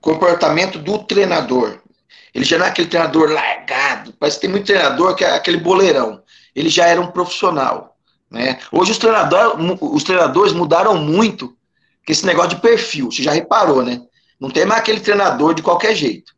[0.00, 1.80] comportamento do treinador.
[2.34, 4.12] Ele já não é aquele treinador largado.
[4.18, 6.22] Parece que tem muito treinador que é aquele boleirão.
[6.54, 7.97] Ele já era um profissional.
[8.30, 8.58] Né?
[8.70, 11.48] Hoje os, treinador, os treinadores mudaram muito
[12.06, 13.10] com esse negócio de perfil.
[13.10, 14.00] Você já reparou, né?
[14.40, 16.32] Não tem mais aquele treinador de qualquer jeito.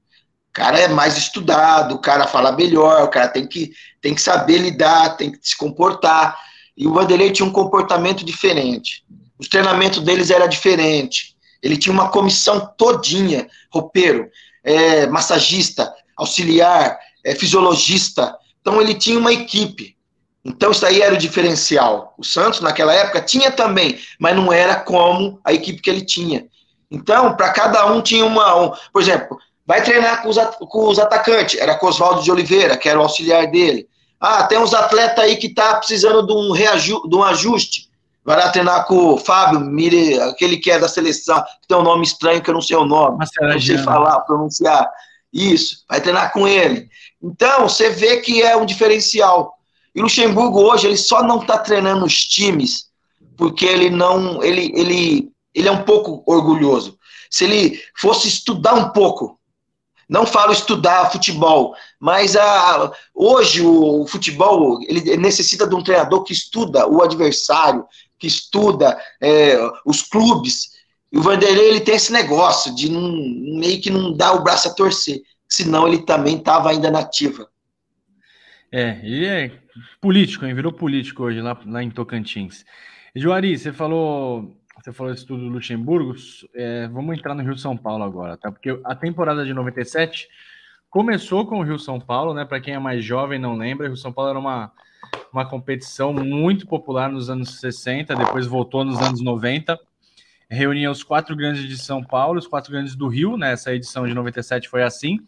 [0.51, 3.71] O cara é mais estudado, o cara fala melhor, o cara tem que,
[4.01, 6.37] tem que saber lidar, tem que se comportar.
[6.77, 9.05] E o Vanderlei tinha um comportamento diferente.
[9.39, 11.37] Os treinamentos deles era diferente.
[11.63, 14.29] Ele tinha uma comissão todinha, roupeiro,
[14.65, 18.37] é, massagista, auxiliar, é, fisiologista.
[18.61, 19.97] Então ele tinha uma equipe.
[20.45, 22.15] Então isso aí era o diferencial.
[22.17, 26.47] O Santos naquela época tinha também, mas não era como a equipe que ele tinha.
[26.91, 30.99] Então para cada um tinha uma, um, por exemplo, vai treinar com os, com os
[30.99, 31.61] atacantes.
[31.61, 33.87] Era com Oswaldo de Oliveira, que era o auxiliar dele.
[34.19, 37.89] Ah, tem uns atletas aí que tá precisando de um, reaju de um ajuste.
[38.23, 41.83] Vai lá treinar com o Fábio Mire, aquele que é da seleção, que tem um
[41.83, 44.87] nome estranho que eu não sei o nome, não sei falar, pronunciar.
[45.33, 46.89] Isso, vai treinar com ele.
[47.23, 49.59] Então, você vê que é um diferencial.
[49.95, 52.91] E o Luxemburgo hoje, ele só não está treinando os times
[53.41, 56.99] porque ele não, ele, ele, ele é um pouco orgulhoso.
[57.31, 59.41] Se ele fosse estudar um pouco,
[60.07, 66.23] não falo estudar futebol, mas a, hoje o, o futebol ele necessita de um treinador
[66.23, 67.87] que estuda o adversário,
[68.19, 70.73] que estuda é, os clubes.
[71.11, 73.11] E o Vanderlei ele tem esse negócio de não,
[73.59, 77.49] meio que não dar o braço a torcer, senão ele também estava ainda nativa.
[78.71, 79.53] É, ele é
[80.01, 80.55] político, hein?
[80.55, 82.65] virou político hoje lá, lá em Tocantins.
[83.15, 86.15] Joari, você falou, você falou isso tudo do Luxemburgo.
[86.55, 88.51] É, vamos entrar no Rio São Paulo agora, tá?
[88.51, 90.29] Porque a temporada de 97
[90.89, 92.45] começou com o Rio São Paulo, né?
[92.45, 94.73] Para quem é mais jovem não lembra, o Rio São Paulo era uma,
[95.33, 99.79] uma competição muito popular nos anos 60, depois voltou nos anos 90.
[100.49, 103.53] Reunia os quatro grandes de São Paulo, os quatro grandes do Rio, né?
[103.53, 105.21] Essa edição de 97 foi assim.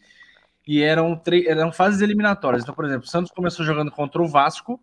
[0.66, 2.62] E eram, eram fases eliminatórias.
[2.62, 4.80] Então, por exemplo, o Santos começou jogando contra o Vasco,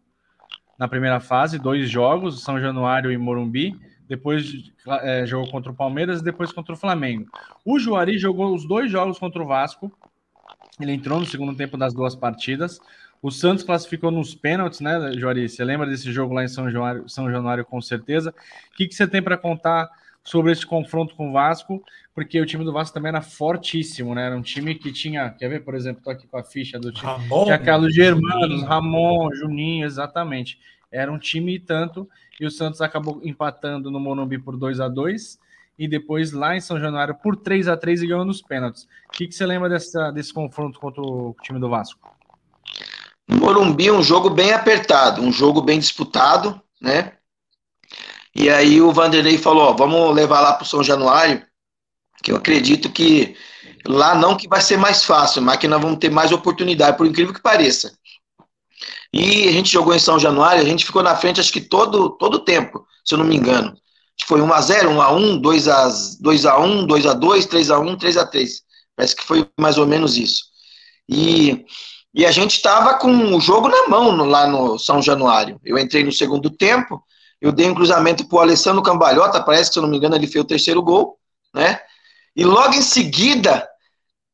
[0.77, 3.77] na primeira fase, dois jogos, São Januário e Morumbi.
[4.07, 4.71] Depois
[5.01, 7.29] é, jogou contra o Palmeiras e depois contra o Flamengo.
[7.63, 9.91] O Juari jogou os dois jogos contra o Vasco.
[10.79, 12.79] Ele entrou no segundo tempo das duas partidas.
[13.21, 15.47] O Santos classificou nos pênaltis, né, Juari?
[15.47, 18.33] Você lembra desse jogo lá em São Januário, São Januário com certeza.
[18.73, 19.89] O que, que você tem para contar
[20.23, 21.83] sobre esse confronto com o Vasco?
[22.13, 24.25] Porque o time do Vasco também era fortíssimo, né?
[24.25, 26.91] Era um time que tinha, quer ver, por exemplo, tô aqui com a ficha do
[26.91, 27.11] time.
[27.11, 30.59] Ramon, tinha Carlos Germanos, Ramon, Juninho, exatamente.
[30.91, 32.09] Era um time e tanto,
[32.39, 35.39] e o Santos acabou empatando no Morumbi por 2 a 2
[35.77, 38.83] e depois lá em São Januário por 3 a 3 e ganhou nos pênaltis.
[39.07, 42.13] O que, que você lembra dessa, desse confronto contra o time do Vasco?
[43.27, 47.13] No Morumbi, um jogo bem apertado, um jogo bem disputado, né?
[48.35, 51.43] E aí o Vanderlei falou: ó, vamos levar lá para o São Januário,
[52.23, 53.35] que eu acredito que
[53.85, 57.07] lá não que vai ser mais fácil, mas que nós vamos ter mais oportunidade, por
[57.07, 57.91] incrível que pareça.
[59.11, 62.11] E a gente jogou em São Januário, a gente ficou na frente acho que todo
[62.11, 63.75] todo tempo, se eu não me engano.
[64.25, 68.49] Foi 1x0, 1x1, 2x1, 2x2, 3x1, 3x3.
[68.95, 70.43] Parece que foi mais ou menos isso.
[71.07, 71.65] E,
[72.13, 75.59] e a gente estava com o jogo na mão no, lá no São Januário.
[75.63, 77.01] Eu entrei no segundo tempo,
[77.41, 80.15] eu dei um cruzamento para o Alessandro Cambalhota, parece que, se eu não me engano,
[80.15, 81.17] ele fez o terceiro gol,
[81.53, 81.79] né?
[82.35, 83.67] E logo em seguida,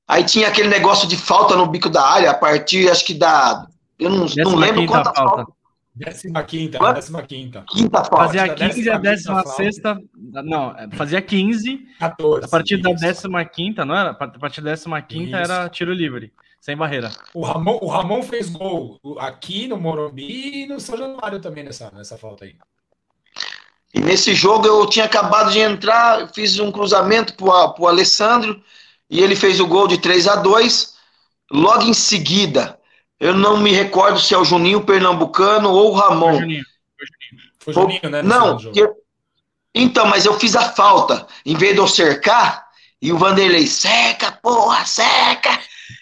[0.07, 3.67] aí tinha aquele negócio de falta no bico da área, a partir, acho que da
[3.97, 5.35] eu não, não lembro quanta falta.
[5.37, 5.55] falta.
[5.95, 6.95] Décima quinta, Quanto?
[6.95, 7.63] décima quinta.
[7.69, 8.25] Quinta falta.
[8.25, 9.97] Fazia 15 a décima sexta.
[10.13, 11.87] Não, fazia 15.
[11.97, 12.45] 14.
[12.45, 14.09] A partir da décima quinta, não era?
[14.09, 17.11] A partir da décima quinta era tiro livre, sem barreira.
[17.33, 21.89] O Ramon, o Ramon fez gol aqui no Morumbi e no São Januário também nessa,
[21.91, 22.55] nessa falta aí.
[23.95, 28.61] E nesse jogo eu tinha acabado de entrar, fiz um cruzamento para o Alessandro
[29.09, 30.93] e ele fez o gol de 3 a 2
[31.51, 32.77] Logo em seguida,
[33.19, 36.31] eu não me recordo se é o Juninho Pernambucano ou o Ramon.
[36.31, 36.65] Foi Juninho.
[37.59, 38.21] Foi Juninho, né?
[38.23, 38.95] Não, eu...
[39.73, 41.27] então, mas eu fiz a falta.
[41.45, 42.65] Em vez de eu cercar,
[42.99, 45.59] e o Vanderlei, seca, porra, seca!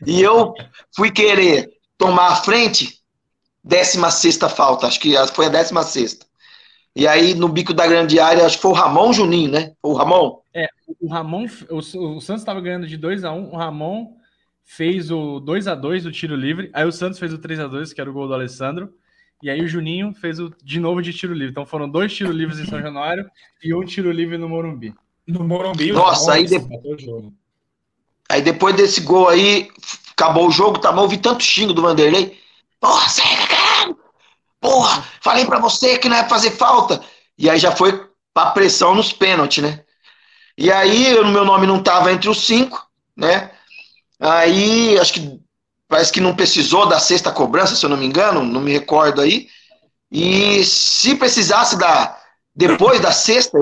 [0.07, 0.53] E eu
[0.95, 2.97] fui querer tomar a frente,
[3.63, 6.19] 16 falta, acho que foi a 16.
[6.95, 9.73] E aí, no bico da grande área, acho que foi o Ramon Juninho, né?
[9.81, 10.39] Foi o Ramon?
[10.53, 10.67] É,
[11.01, 14.13] o Ramon, o, o Santos estava ganhando de 2 a 1 um, o Ramon
[14.63, 17.67] fez o 2 a 2 do tiro livre, aí o Santos fez o 3 a
[17.67, 18.93] 2 que era o gol do Alessandro,
[19.41, 21.49] e aí o Juninho fez o de novo de tiro livre.
[21.49, 23.29] Então foram dois tiros livres em São Januário
[23.61, 24.93] e um tiro livre no Morumbi.
[25.27, 26.55] No Morumbi, Nossa, aí, de...
[28.29, 29.69] aí depois desse gol aí,
[30.11, 32.39] acabou o jogo, tá bom, ouvi tanto xingo do Vanderlei.
[32.79, 33.52] Porra, cega, cara!
[34.64, 37.03] Porra, falei pra você que não ia fazer falta.
[37.38, 39.84] E aí já foi pra pressão nos pênaltis, né?
[40.57, 42.82] E aí, o meu nome não tava entre os cinco,
[43.14, 43.51] né?
[44.18, 45.41] Aí, acho que
[45.86, 49.20] parece que não precisou da sexta cobrança, se eu não me engano, não me recordo
[49.20, 49.49] aí.
[50.09, 52.18] E se precisasse da
[52.55, 53.59] depois da sexta,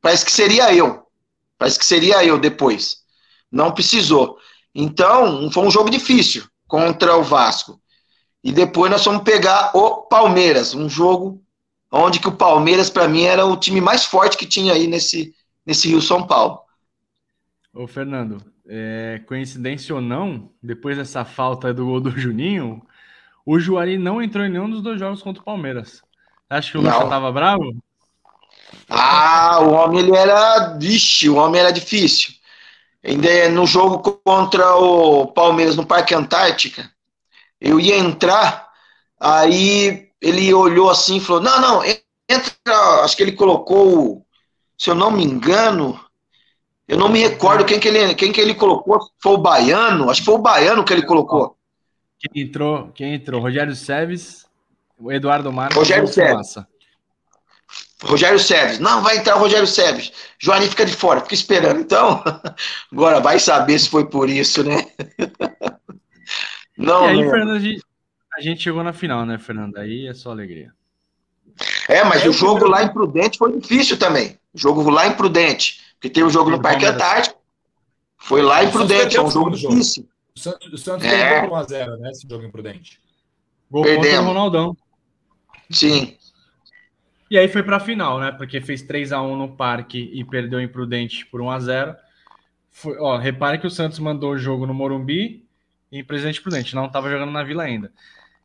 [0.00, 1.08] parece que seria eu.
[1.58, 2.98] Parece que seria eu depois.
[3.50, 4.38] Não precisou.
[4.72, 7.80] Então, foi um jogo difícil contra o Vasco.
[8.42, 11.42] E depois nós fomos pegar o Palmeiras, um jogo
[11.90, 15.34] onde que o Palmeiras para mim era o time mais forte que tinha aí nesse
[15.64, 16.60] nesse Rio São Paulo.
[17.74, 22.80] Ô Fernando, é, coincidência ou não, depois dessa falta do gol do Juninho,
[23.44, 26.02] o Juari não entrou em nenhum dos dois jogos contra o Palmeiras.
[26.48, 27.76] Acho que o Lucha tava bravo?
[28.88, 30.76] Ah, o homem ele era.
[30.78, 32.34] Vixe, o homem era difícil.
[33.04, 36.90] Ainda no jogo contra o Palmeiras no Parque Antártica,
[37.60, 38.66] eu ia entrar
[39.20, 43.02] Aí ele olhou assim e falou: Não, não, entra.
[43.02, 44.24] Acho que ele colocou,
[44.76, 45.98] se eu não me engano,
[46.86, 48.98] eu não me recordo quem que ele, quem que ele colocou.
[49.18, 50.10] Foi o Baiano?
[50.10, 51.56] Acho que foi o Baiano que ele colocou.
[52.18, 52.90] Quem entrou?
[52.94, 53.40] Quem entrou?
[53.40, 54.46] Rogério Seves,
[54.98, 56.56] o Eduardo Marques Rogério Seves.
[58.02, 58.78] Rogério Seves.
[58.78, 60.12] Não, vai entrar o Rogério Seves.
[60.38, 61.80] Joaninho fica de fora, fica esperando.
[61.80, 62.22] Então,
[62.92, 64.86] agora vai saber se foi por isso, né?
[66.76, 67.82] Não, e aí, Fernando, a gente,
[68.36, 69.76] a gente chegou na final, né, Fernando?
[69.78, 70.72] Aí é só alegria.
[71.88, 74.38] É, mas é, o jogo lá em Prudente foi difícil também.
[74.52, 75.80] O jogo lá em Prudente.
[75.94, 77.40] Porque tem o jogo no Parque Antártico.
[78.18, 80.06] Foi lá em Prudente, é um jogo difícil.
[80.34, 81.46] O Santos, o Santos é.
[81.46, 82.10] 1x0, né?
[82.10, 83.00] Esse jogo em Prudente.
[83.70, 84.08] Gol Perdemos.
[84.08, 84.76] contra o Ronaldão.
[85.70, 86.16] Sim.
[87.30, 88.32] E aí foi pra final, né?
[88.32, 91.96] Porque fez 3x1 no Parque e perdeu em Prudente por 1x0.
[92.70, 95.45] Foi, ó, repare que o Santos mandou o jogo no Morumbi
[95.90, 96.74] em Presidente Prudente.
[96.74, 97.92] Não estava jogando na Vila ainda.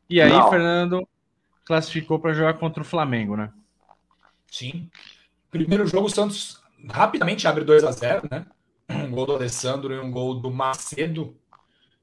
[0.08, 0.50] E aí, não.
[0.50, 1.08] Fernando
[1.64, 3.50] classificou para jogar contra o Flamengo, né?
[4.50, 4.90] Sim.
[5.50, 8.46] Primeiro jogo, o Santos rapidamente abre 2 a 0 né?
[8.90, 11.36] Um gol do Alessandro e um gol do Macedo.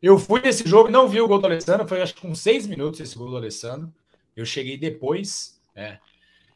[0.02, 2.34] Eu fui nesse jogo e não vi o gol do Alessandro, foi acho que com
[2.34, 3.94] seis minutos esse gol do Alessandro.
[4.36, 5.62] Eu cheguei depois.
[5.76, 5.98] É.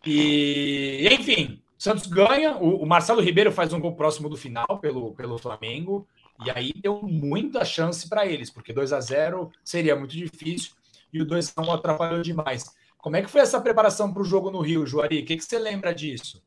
[0.06, 2.56] E, enfim, Santos ganha.
[2.58, 6.08] O, o, Marcelo Ribeiro faz um gol próximo do final pelo, pelo Flamengo.
[6.46, 10.72] E aí deu muita chance para eles, porque 2 a 0 seria muito difícil
[11.12, 12.66] e o 2 a 1 atrapalhou demais.
[12.98, 15.20] Como é que foi essa preparação para o jogo no Rio, Juari?
[15.20, 16.42] O que, que você lembra disso?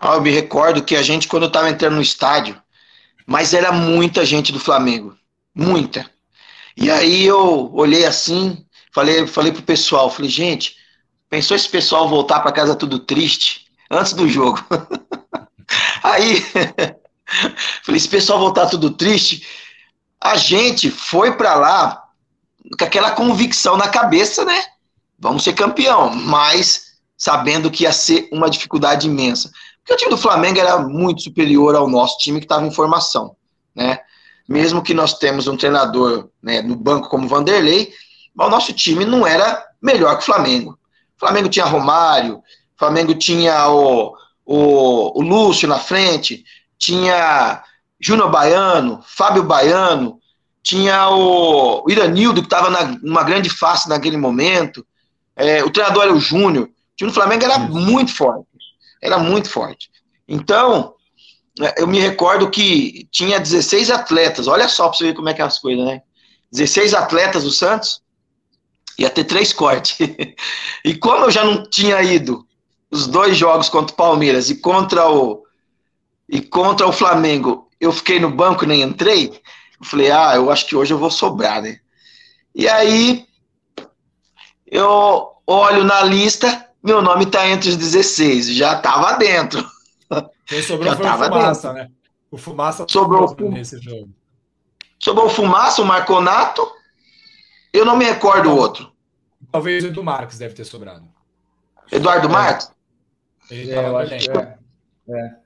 [0.00, 2.60] Ah, eu me recordo que a gente, quando estava entrando no estádio,
[3.26, 5.16] mas era muita gente do Flamengo.
[5.54, 6.10] Muita.
[6.76, 10.76] E aí eu olhei assim, falei, falei pro pessoal, falei, gente,
[11.30, 14.58] pensou esse pessoal voltar para casa tudo triste antes do jogo?
[16.02, 16.42] aí,
[17.84, 19.46] falei, esse pessoal voltar tudo triste,
[20.20, 22.04] a gente foi para lá
[22.78, 24.62] com aquela convicção na cabeça, né?
[25.18, 29.50] Vamos ser campeão, mas sabendo que ia ser uma dificuldade imensa.
[29.78, 33.36] Porque o time do Flamengo era muito superior ao nosso time que estava em formação,
[33.74, 34.00] né?
[34.48, 37.92] Mesmo que nós temos um treinador né, no banco como Vanderlei,
[38.36, 40.78] o nosso time não era melhor que o Flamengo.
[41.16, 42.42] O Flamengo tinha Romário, o
[42.78, 44.14] Flamengo tinha o,
[44.44, 46.44] o, o Lúcio na frente,
[46.78, 47.62] tinha
[48.04, 50.18] Júnior Baiano, Fábio Baiano,
[50.62, 52.70] tinha o, o Iranildo, que estava
[53.02, 54.86] numa grande face naquele momento,
[55.36, 56.66] é, o treinador era o Júnior.
[56.66, 58.46] O time do Flamengo era muito forte
[59.04, 59.90] era muito forte.
[60.26, 60.94] Então,
[61.60, 65.34] é, eu me recordo que tinha 16 atletas, olha só para você ver como é
[65.34, 66.02] que é as coisas, né?
[66.50, 68.02] 16 atletas do Santos,
[68.98, 69.98] ia ter três cortes.
[70.82, 72.46] e como eu já não tinha ido
[72.90, 75.44] os dois jogos contra o Palmeiras e contra o
[76.26, 79.28] e contra o Flamengo, eu fiquei no banco e nem entrei,
[79.80, 81.78] eu falei, ah, eu acho que hoje eu vou sobrar, né?
[82.54, 83.26] E aí
[84.66, 89.64] eu olho na lista, meu nome tá entre os 16, já tava dentro.
[90.46, 91.72] Quem sobrou já foi o Fumaça, dentro.
[91.72, 91.90] né?
[92.30, 94.10] O Fumaça sobrou o nesse jogo.
[94.98, 96.66] Sobrou o Fumaça, o Marconato.
[97.72, 98.92] Eu não me recordo o outro.
[99.50, 101.06] Talvez o Edu Marques deve ter sobrado.
[101.90, 102.30] Eduardo é.
[102.30, 102.72] Marques?
[103.50, 104.58] É, eu acho que é.
[105.10, 105.36] é.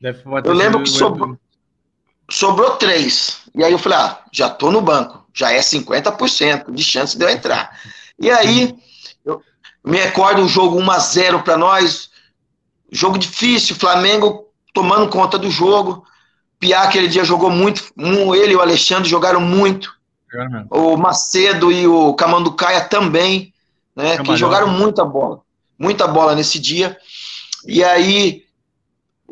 [0.00, 1.38] Deve, eu lembro que sobrou,
[2.40, 3.42] sobrou três.
[3.54, 5.26] E aí eu falei, ah, já tô no banco.
[5.34, 7.78] Já é 50% de chance de eu entrar.
[8.18, 8.74] E aí
[9.84, 12.10] me recordo um jogo 1 a 0 para nós,
[12.90, 16.04] jogo difícil, Flamengo tomando conta do jogo.
[16.58, 17.84] Piá aquele dia jogou muito,
[18.34, 19.94] ele e o Alexandre jogaram muito.
[20.32, 23.52] É o Macedo e o Camanducaia também,
[23.94, 25.40] né, que jogaram muita bola,
[25.78, 26.96] muita bola nesse dia.
[27.66, 28.44] E aí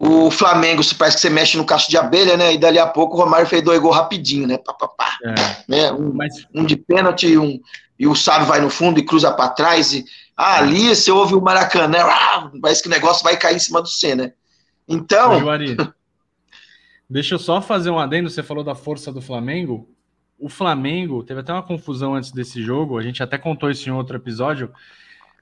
[0.01, 2.55] o Flamengo, se parece que você mexe no cacho de abelha, né?
[2.55, 4.57] E dali a pouco o Romário fez dois gols rapidinho, né?
[4.57, 5.19] Pá, pá, pá.
[5.25, 5.35] É.
[5.67, 5.93] né?
[5.93, 6.17] Um,
[6.55, 7.61] um, de pênalti um,
[7.99, 9.93] e o Sábio vai no fundo e cruza para trás.
[9.93, 10.05] E,
[10.37, 13.83] ah, ali você ouve o Maracanã, ah, parece que o negócio vai cair em cima
[13.83, 14.35] do C, né?
[14.87, 15.41] Então.
[15.41, 15.77] Juari,
[17.11, 18.31] deixa eu só fazer um adendo.
[18.31, 19.89] Você falou da força do Flamengo.
[20.39, 22.99] O Flamengo teve até uma confusão antes desse jogo.
[22.99, 24.73] A gente até contou isso em outro episódio.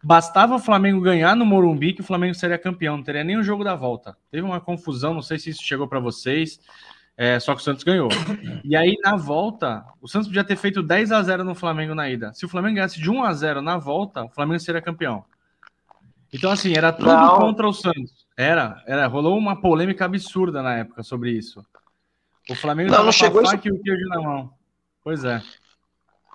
[0.03, 3.42] Bastava o Flamengo ganhar no Morumbi que o Flamengo seria campeão, não teria nem o
[3.42, 4.16] jogo da volta.
[4.30, 6.61] Teve uma confusão, não sei se isso chegou para vocês.
[7.16, 8.09] É, só que o Santos ganhou.
[8.62, 12.11] E aí, na volta, o Santos podia ter feito 10 a 0 no Flamengo na
[12.11, 12.32] ida.
[12.34, 15.24] Se o Flamengo ganhasse de 1 a 0 na volta, o Flamengo seria campeão.
[16.32, 17.38] Então, assim, era tudo Não.
[17.38, 18.26] contra o Santos.
[18.36, 21.64] Era, era, rolou uma polêmica absurda na época sobre isso.
[22.51, 23.55] O Flamengo não, não chegou isso...
[23.55, 24.53] e o queijo na mão.
[25.03, 25.42] Pois é.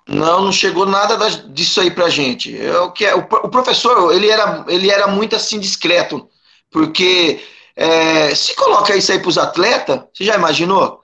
[0.08, 1.16] Não, não chegou nada
[1.48, 2.52] disso aí pra gente.
[2.52, 6.28] Eu, que, o, o professor, ele era, ele era muito assim discreto,
[6.70, 7.40] porque
[7.76, 11.02] é, se coloca isso aí para os atletas, você já imaginou?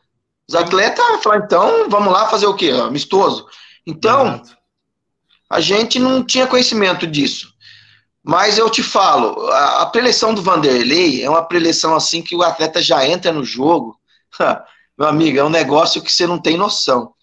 [0.49, 2.71] Os atletas falam, então, vamos lá fazer o quê?
[2.71, 3.47] Amistoso.
[3.87, 4.43] Então,
[5.49, 7.49] a gente não tinha conhecimento disso.
[8.23, 12.43] Mas eu te falo, a, a preleção do Vanderlei é uma preleção assim que o
[12.43, 13.97] atleta já entra no jogo.
[14.99, 17.15] Meu amigo, é um negócio que você não tem noção.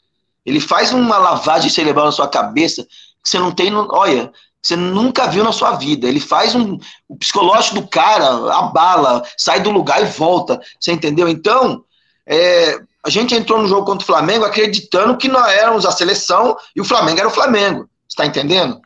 [0.45, 4.31] Ele faz uma lavagem cerebral na sua cabeça que você não tem, olha,
[4.61, 6.07] você nunca viu na sua vida.
[6.07, 6.77] Ele faz um,
[7.07, 10.59] o psicológico do cara, abala, sai do lugar e volta.
[10.79, 11.27] Você entendeu?
[11.27, 11.83] Então,
[12.25, 16.57] é, a gente entrou no jogo contra o Flamengo acreditando que nós éramos a seleção
[16.75, 17.87] e o Flamengo era o Flamengo.
[18.09, 18.81] Está entendendo?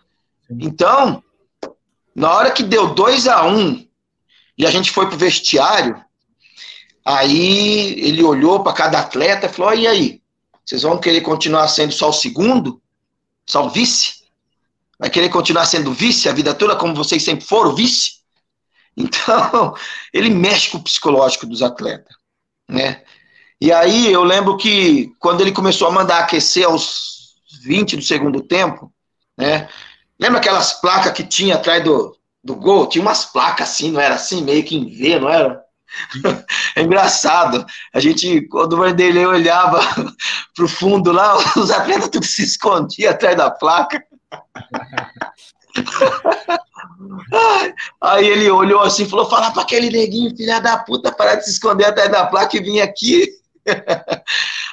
[0.50, 1.24] Então,
[2.14, 3.88] na hora que deu 2 a 1 um,
[4.58, 6.04] e a gente foi pro vestiário,
[7.06, 10.19] aí ele olhou para cada atleta e falou: e aí?
[10.70, 12.80] Vocês vão querer continuar sendo só o segundo?
[13.44, 14.24] Só o vice?
[15.00, 18.20] Vai querer continuar sendo vice a vida toda, como vocês sempre foram vice?
[18.96, 19.74] Então,
[20.14, 22.16] ele mexe com o psicológico dos atletas,
[22.70, 23.04] né?
[23.60, 28.40] E aí eu lembro que quando ele começou a mandar aquecer aos 20 do segundo
[28.44, 28.94] tempo,
[29.36, 29.68] né?
[30.20, 32.86] Lembra aquelas placas que tinha atrás do, do gol?
[32.86, 35.66] Tinha umas placas assim, não era assim, meio que em V, não era?
[36.76, 37.66] É engraçado.
[37.94, 39.80] A gente, quando o Vanderlei olhava
[40.56, 44.04] pro fundo lá, os atletas tudo se escondiam atrás da placa.
[48.02, 51.46] Aí ele olhou assim e falou: fala para aquele neguinho, filha da puta, parar de
[51.46, 53.28] se esconder atrás da placa e vir aqui.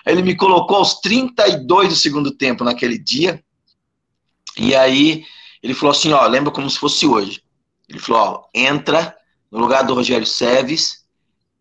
[0.04, 3.42] Aí ele me colocou aos 32 do segundo tempo naquele dia.
[4.58, 5.24] E aí
[5.62, 7.42] ele falou assim: ó, lembra como se fosse hoje.
[7.88, 9.14] Ele falou: ó, entra
[9.50, 11.05] no lugar do Rogério Seves,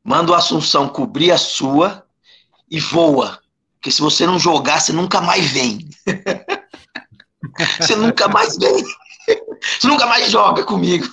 [0.06, 2.06] manda o Assunção cobrir a sua
[2.70, 3.40] e voa.
[3.74, 5.90] Porque se você não jogar, você nunca mais vem.
[7.82, 8.84] você nunca mais vem.
[9.60, 11.08] você nunca mais joga comigo.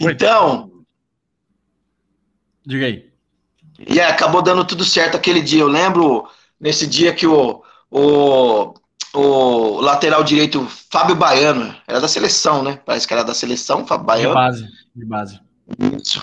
[0.00, 0.70] Então.
[2.66, 3.10] Diga aí.
[3.86, 5.60] E acabou dando tudo certo aquele dia.
[5.60, 6.26] Eu lembro
[6.58, 8.74] nesse dia que o, o
[9.12, 12.80] o lateral direito Fábio Baiano, era da seleção, né?
[12.84, 14.28] Parece que era da seleção, Fábio Baiano.
[14.28, 15.40] De base, de base.
[16.00, 16.22] Isso.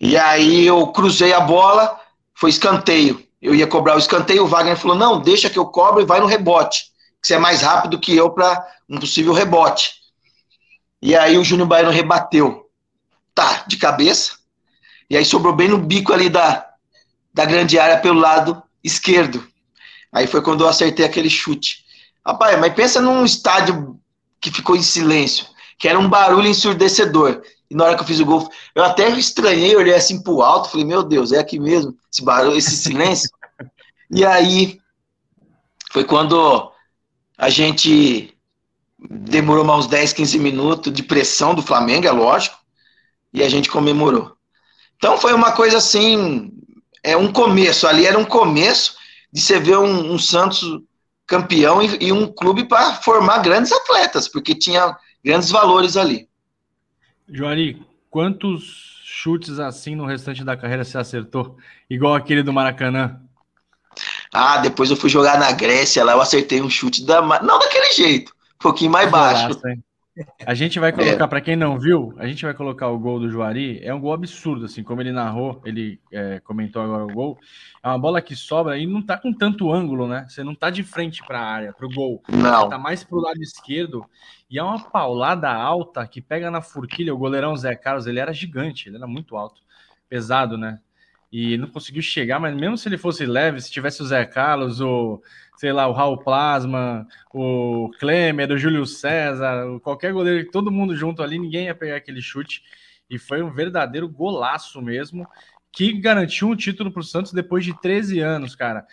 [0.00, 1.98] E aí eu cruzei a bola,
[2.34, 3.24] foi escanteio.
[3.40, 6.20] Eu ia cobrar o escanteio, o Wagner falou: não, deixa que eu cobro e vai
[6.20, 6.84] no rebote.
[7.20, 9.94] Que você é mais rápido que eu para um possível rebote.
[11.00, 12.68] E aí o Júnior Baiano rebateu.
[13.34, 14.32] Tá, de cabeça.
[15.08, 16.66] E aí sobrou bem no bico ali da,
[17.32, 19.46] da grande área pelo lado esquerdo.
[20.12, 21.84] Aí foi quando eu acertei aquele chute.
[22.24, 24.00] Rapaz, mas pensa num estádio
[24.40, 25.46] que ficou em silêncio,
[25.78, 27.42] que era um barulho ensurdecedor.
[27.70, 30.70] E na hora que eu fiz o gol, eu até estranhei, olhei assim pro alto,
[30.70, 33.28] falei, meu Deus, é aqui mesmo, esse barulho, esse silêncio.
[34.10, 34.80] e aí
[35.90, 36.70] foi quando
[37.36, 38.36] a gente
[38.98, 42.56] demorou mais uns 10, 15 minutos de pressão do Flamengo, é lógico,
[43.32, 44.36] e a gente comemorou.
[44.96, 46.52] Então foi uma coisa assim,
[47.02, 48.96] é um começo, ali era um começo
[49.32, 50.62] de você ver um, um Santos
[51.26, 56.28] campeão e, e um clube para formar grandes atletas, porque tinha grandes valores ali.
[57.28, 61.56] Joari, quantos chutes assim no restante da carreira você acertou?
[61.88, 63.20] Igual aquele do Maracanã?
[64.32, 67.22] Ah, depois eu fui jogar na Grécia, lá eu acertei um chute da.
[67.42, 69.58] Não daquele jeito, um pouquinho mais baixo.
[70.46, 71.26] A gente vai colocar, é.
[71.26, 73.80] para quem não viu, a gente vai colocar o gol do Juari.
[73.82, 77.38] É um gol absurdo, assim, como ele narrou, ele é, comentou agora o gol.
[77.82, 80.24] É uma bola que sobra e não tá com tanto ângulo, né?
[80.28, 82.22] Você não tá de frente para a área, para o gol.
[82.28, 82.62] Não.
[82.62, 84.06] Você tá mais pro lado esquerdo.
[84.48, 87.14] E é uma paulada alta que pega na forquilha.
[87.14, 89.60] O goleirão Zé Carlos, ele era gigante, ele era muito alto,
[90.08, 90.80] pesado, né?
[91.30, 94.80] E não conseguiu chegar, mas mesmo se ele fosse leve, se tivesse o Zé Carlos,
[94.80, 95.20] o
[95.56, 101.22] sei lá, o Raul Plasma, o Klemer, o Júlio César, qualquer goleiro, todo mundo junto
[101.22, 102.62] ali, ninguém ia pegar aquele chute.
[103.08, 105.26] E foi um verdadeiro golaço mesmo,
[105.72, 108.86] que garantiu um título para o Santos depois de 13 anos, cara.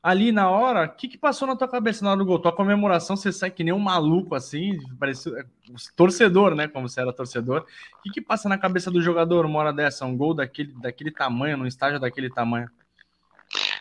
[0.00, 2.38] Ali na hora, o que, que passou na tua cabeça na hora do gol?
[2.38, 5.44] Tua comemoração, você sai que nem um maluco assim, parece é,
[5.96, 6.68] torcedor, né?
[6.68, 7.66] Como você era torcedor.
[7.98, 10.06] O que, que passa na cabeça do jogador uma hora dessa?
[10.06, 12.70] Um gol daquele, daquele tamanho, num estágio daquele tamanho?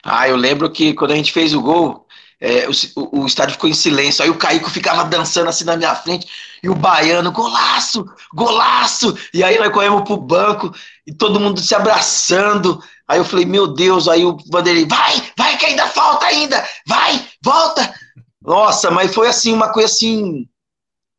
[0.03, 2.06] Ah, eu lembro que quando a gente fez o gol,
[2.39, 4.23] é, o, o, estádio ficou em silêncio.
[4.23, 6.27] Aí o Caico ficava dançando assim na minha frente,
[6.61, 9.17] e o baiano, golaço, golaço!
[9.33, 10.71] E aí nós corremos pro banco,
[11.05, 12.81] e todo mundo se abraçando.
[13.07, 17.25] Aí eu falei, meu Deus, aí o Vanderlei, vai, vai, que ainda falta ainda, vai,
[17.43, 17.93] volta!
[18.41, 20.47] Nossa, mas foi assim, uma coisa assim.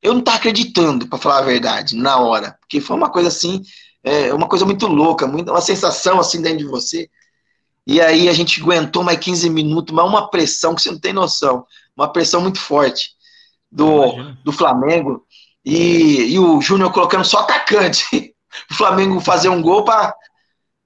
[0.01, 2.57] Eu não tava acreditando, para falar a verdade, na hora.
[2.61, 3.63] Porque foi uma coisa assim,
[4.05, 7.11] é, uma coisa muito louca, muito, uma sensação assim dentro de você.
[7.89, 11.15] E aí a gente aguentou mais 15 minutos, mas uma pressão que você não tem
[11.15, 11.65] noção.
[11.97, 13.13] Uma pressão muito forte
[13.73, 14.13] do,
[14.45, 15.25] do Flamengo.
[15.65, 18.05] E, e o Júnior colocando só atacante.
[18.71, 20.15] o Flamengo fazer um gol para.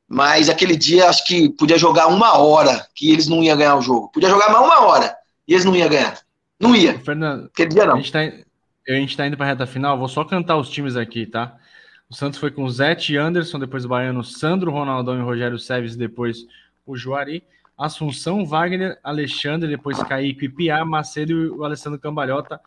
[0.09, 3.83] Mas aquele dia acho que podia jogar uma hora, que eles não iam ganhar o
[3.83, 4.09] jogo.
[4.13, 5.13] Podia jogar mais uma hora
[5.49, 6.17] e eles não iam ganhar.
[6.61, 7.01] Não ia.
[7.01, 7.95] Fernando, aquele dia não.
[7.95, 10.71] A gente, tá, a gente está indo para a reta final, vou só cantar os
[10.71, 11.57] times aqui, tá?
[12.09, 16.47] O Santos foi com Zete Anderson, depois o Baiano Sandro, Ronaldão e Rogério Seves, depois
[16.87, 17.45] o Juari.
[17.77, 22.61] Assunção, Wagner, Alexandre, depois Kaique, Piá, Macedo e o Alessandro Cambalhota.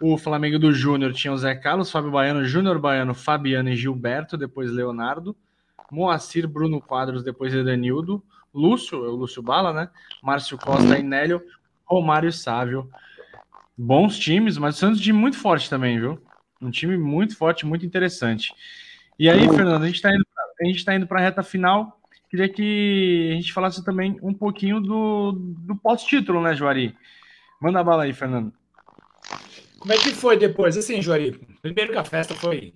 [0.00, 4.36] O Flamengo do Júnior tinha o Zé Carlos, Fábio Baiano, Júnior Baiano, Fabiano e Gilberto,
[4.36, 5.36] depois Leonardo.
[5.90, 8.22] Moacir, Bruno Quadros, depois Edenildo.
[8.52, 9.90] Lúcio, é o Lúcio Bala, né?
[10.22, 11.42] Márcio Costa e Nélio.
[11.84, 12.88] Romário Sávio.
[13.76, 16.20] Bons times, mas o Santos de muito forte também, viu?
[16.60, 18.54] Um time muito forte, muito interessante.
[19.18, 20.24] E aí, Fernando, a gente está indo,
[20.60, 21.99] a gente tá indo para a reta final.
[22.30, 26.96] Queria que a gente falasse também um pouquinho do, do pós-título, né, Juari?
[27.60, 28.52] Manda bala aí, Fernando.
[29.80, 30.76] Como é que foi depois?
[30.76, 32.72] Assim, Juari, primeiro que a festa foi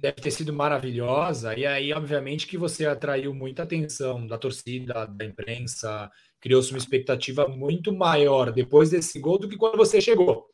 [0.00, 5.24] deve ter sido maravilhosa, e aí, obviamente, que você atraiu muita atenção da torcida, da
[5.24, 10.46] imprensa, criou-se uma expectativa muito maior depois desse gol do que quando você chegou,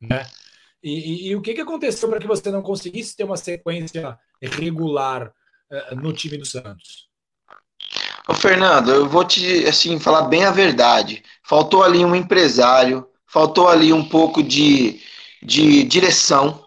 [0.00, 0.26] né?
[0.82, 4.18] E, e, e o que, que aconteceu para que você não conseguisse ter uma sequência
[4.40, 5.32] regular
[5.70, 7.11] uh, no time do Santos?
[8.28, 11.22] Ô, Fernando, eu vou te assim falar bem a verdade.
[11.42, 15.00] Faltou ali um empresário, faltou ali um pouco de,
[15.42, 16.64] de direção,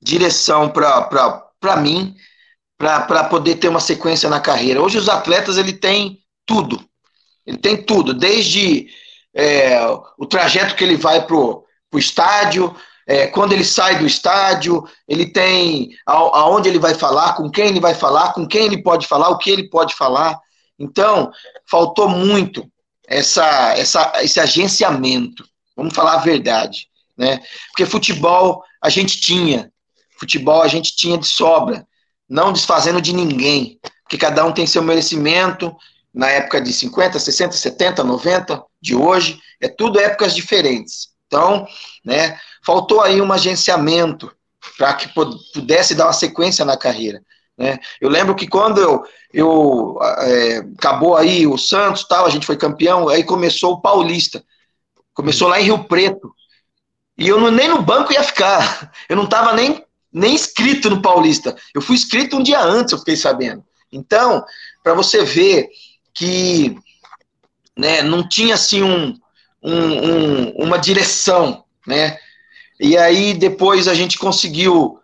[0.00, 2.14] direção para mim,
[2.78, 4.80] para poder ter uma sequência na carreira.
[4.80, 6.84] Hoje os atletas ele tem tudo,
[7.44, 8.88] ele tem tudo, desde
[9.34, 9.80] é,
[10.18, 12.74] o trajeto que ele vai pro, pro estádio,
[13.06, 17.66] é, quando ele sai do estádio, ele tem a, aonde ele vai falar, com quem
[17.66, 20.38] ele vai falar, com quem ele pode falar, o que ele pode falar.
[20.78, 21.30] Então,
[21.66, 22.70] faltou muito
[23.06, 25.44] essa, essa, esse agenciamento.
[25.76, 27.40] Vamos falar a verdade, né?
[27.68, 29.70] Porque futebol a gente tinha,
[30.18, 31.86] futebol a gente tinha de sobra,
[32.28, 35.74] não desfazendo de ninguém, porque cada um tem seu merecimento.
[36.14, 41.08] Na época de 50, 60, 70, 90, de hoje, é tudo épocas diferentes.
[41.26, 41.66] Então,
[42.04, 44.30] né, faltou aí um agenciamento
[44.76, 45.08] para que
[45.54, 47.22] pudesse dar uma sequência na carreira.
[47.62, 47.78] Né?
[48.00, 52.56] Eu lembro que quando eu, eu é, acabou aí o Santos, tal, a gente foi
[52.56, 54.42] campeão, aí começou o Paulista,
[55.14, 56.34] começou lá em Rio Preto,
[57.16, 59.80] e eu não, nem no banco ia ficar, eu não estava nem,
[60.12, 63.64] nem inscrito no Paulista, eu fui inscrito um dia antes, eu fiquei sabendo.
[63.92, 64.44] Então,
[64.82, 65.68] para você ver
[66.12, 66.76] que
[67.78, 69.16] né, não tinha assim um,
[69.62, 72.18] um, um, uma direção, né?
[72.80, 74.98] E aí depois a gente conseguiu,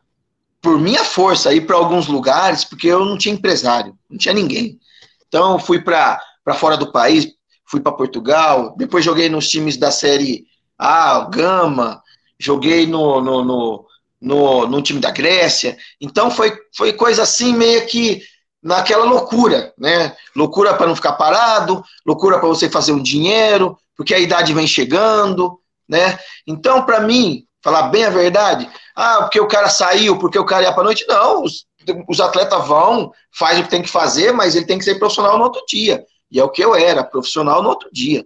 [0.69, 4.79] por minha força, ir para alguns lugares, porque eu não tinha empresário, não tinha ninguém.
[5.27, 6.21] Então fui para
[6.57, 7.27] fora do país,
[7.65, 10.45] fui para Portugal, depois joguei nos times da série
[10.77, 12.03] A, Gama,
[12.39, 13.87] joguei no, no, no,
[14.21, 15.75] no, no time da Grécia.
[15.99, 18.21] Então foi, foi coisa assim meio que
[18.63, 20.15] naquela loucura, né?
[20.37, 24.67] Loucura para não ficar parado, loucura para você fazer um dinheiro, porque a idade vem
[24.67, 25.59] chegando,
[25.89, 26.19] né?
[26.47, 30.65] Então, para mim, falar bem a verdade, ah, porque o cara saiu, porque o cara
[30.65, 31.67] ia para noite, não, os,
[32.09, 35.37] os atletas vão, faz o que tem que fazer, mas ele tem que ser profissional
[35.39, 36.05] no outro dia.
[36.31, 38.25] E é o que eu era, profissional no outro dia.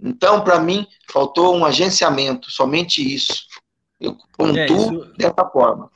[0.00, 3.46] Então, para mim, faltou um agenciamento, somente isso.
[4.00, 5.90] Eu pontuo é, dessa forma.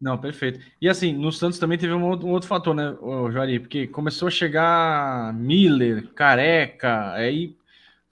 [0.00, 0.60] Não, perfeito.
[0.80, 2.96] E assim, no Santos também teve um outro, um outro fator, né,
[3.32, 3.60] Jari?
[3.60, 7.54] Porque começou a chegar Miller, Careca, aí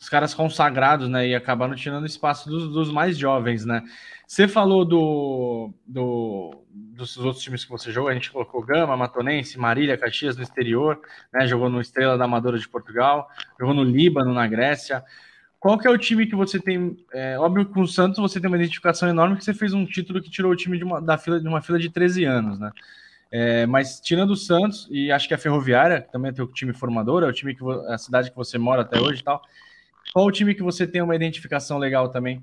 [0.00, 1.28] os caras consagrados, né?
[1.28, 3.82] E acabaram tirando espaço dos, dos mais jovens, né?
[4.26, 9.58] Você falou do, do, dos outros times que você jogou, a gente colocou Gama, Matonense,
[9.58, 11.00] Marília, Caxias no exterior,
[11.32, 11.46] né?
[11.46, 13.28] Jogou no Estrela da Amadora de Portugal,
[13.58, 15.02] jogou no Líbano, na Grécia.
[15.58, 16.96] Qual que é o time que você tem?
[17.12, 19.84] É, óbvio que com o Santos você tem uma identificação enorme que você fez um
[19.84, 22.60] título que tirou o time de uma, da fila, de uma fila de 13 anos,
[22.60, 22.70] né?
[23.30, 26.72] É, mas tirando o Santos, e acho que a Ferroviária, que também é teu time
[26.72, 29.42] formador, é o time que a cidade que você mora até hoje e tal.
[30.12, 32.42] Qual o time que você tem uma identificação legal também?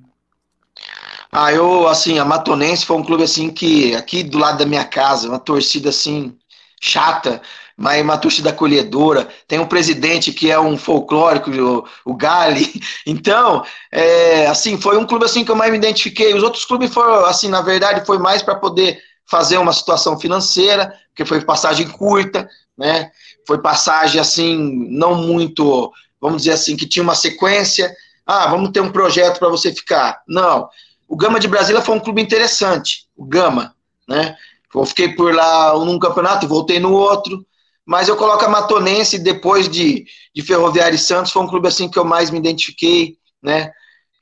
[1.31, 4.85] Ah, eu, assim, a Matonense foi um clube, assim, que aqui do lado da minha
[4.85, 6.37] casa, uma torcida, assim,
[6.81, 7.41] chata,
[7.77, 9.27] mas uma torcida acolhedora.
[9.47, 12.71] Tem um presidente que é um folclórico, o, o Gali.
[13.05, 16.33] Então, é, assim, foi um clube, assim, que eu mais me identifiquei.
[16.33, 18.99] Os outros clubes foram, assim, na verdade, foi mais para poder
[19.29, 22.47] fazer uma situação financeira, porque foi passagem curta,
[22.77, 23.11] né?
[23.45, 24.57] Foi passagem, assim,
[24.89, 27.93] não muito vamos dizer assim, que tinha uma sequência.
[28.25, 30.21] Ah, vamos ter um projeto para você ficar.
[30.27, 30.69] Não.
[31.07, 33.75] O Gama de Brasília foi um clube interessante, o Gama,
[34.07, 34.35] né?
[34.73, 37.45] Eu fiquei por lá num campeonato e voltei no outro,
[37.85, 41.87] mas eu coloco a Matonense depois de, de Ferroviária e Santos, foi um clube assim
[41.87, 43.71] que eu mais me identifiquei, né?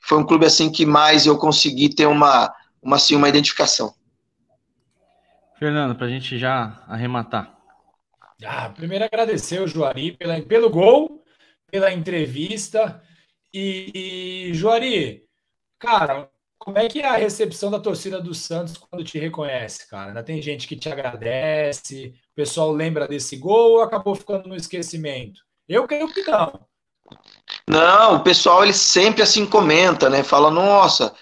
[0.00, 3.94] Foi um clube assim que mais eu consegui ter uma, uma, assim, uma identificação.
[5.58, 7.54] Fernando, para a gente já arrematar.
[8.44, 11.23] Ah, primeiro agradecer o Juari pela, pelo gol
[11.74, 13.02] pela entrevista.
[13.52, 15.24] E, e Juari,
[15.76, 20.10] cara, como é que é a recepção da torcida do Santos quando te reconhece, cara?
[20.10, 24.54] Ainda tem gente que te agradece, o pessoal lembra desse gol ou acabou ficando no
[24.54, 25.40] esquecimento?
[25.68, 26.64] Eu creio que não.
[27.68, 30.22] Não, o pessoal ele sempre assim comenta, né?
[30.22, 31.12] Fala, nossa,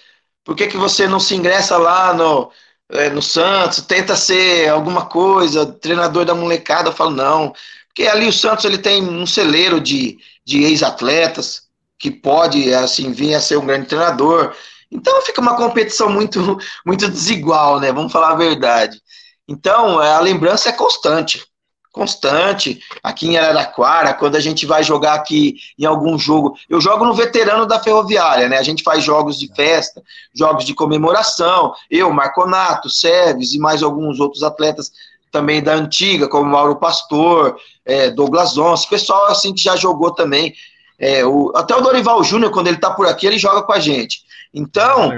[0.43, 2.51] por que, que você não se ingressa lá no,
[2.89, 6.89] é, no Santos, tenta ser alguma coisa, treinador da molecada?
[6.89, 7.53] Eu falo, não,
[7.87, 11.63] porque ali o Santos ele tem um celeiro de, de ex-atletas
[11.97, 14.53] que pode assim vir a ser um grande treinador.
[14.91, 17.91] Então fica uma competição muito muito desigual, né?
[17.91, 19.01] Vamos falar a verdade.
[19.47, 21.45] Então a lembrança é constante
[21.93, 26.57] constante aqui em Araraquara, quando a gente vai jogar aqui em algum jogo.
[26.67, 28.57] Eu jogo no veterano da Ferroviária, né?
[28.57, 30.01] A gente faz jogos de festa,
[30.33, 31.71] jogos de comemoração.
[31.89, 34.91] Eu, Marconato, Serves e mais alguns outros atletas
[35.33, 40.53] também da antiga, como Mauro Pastor, é, Douglas Once, pessoal assim que já jogou também.
[40.99, 43.79] É, o, até o Dorival Júnior, quando ele tá por aqui, ele joga com a
[43.79, 44.21] gente.
[44.53, 45.09] Então,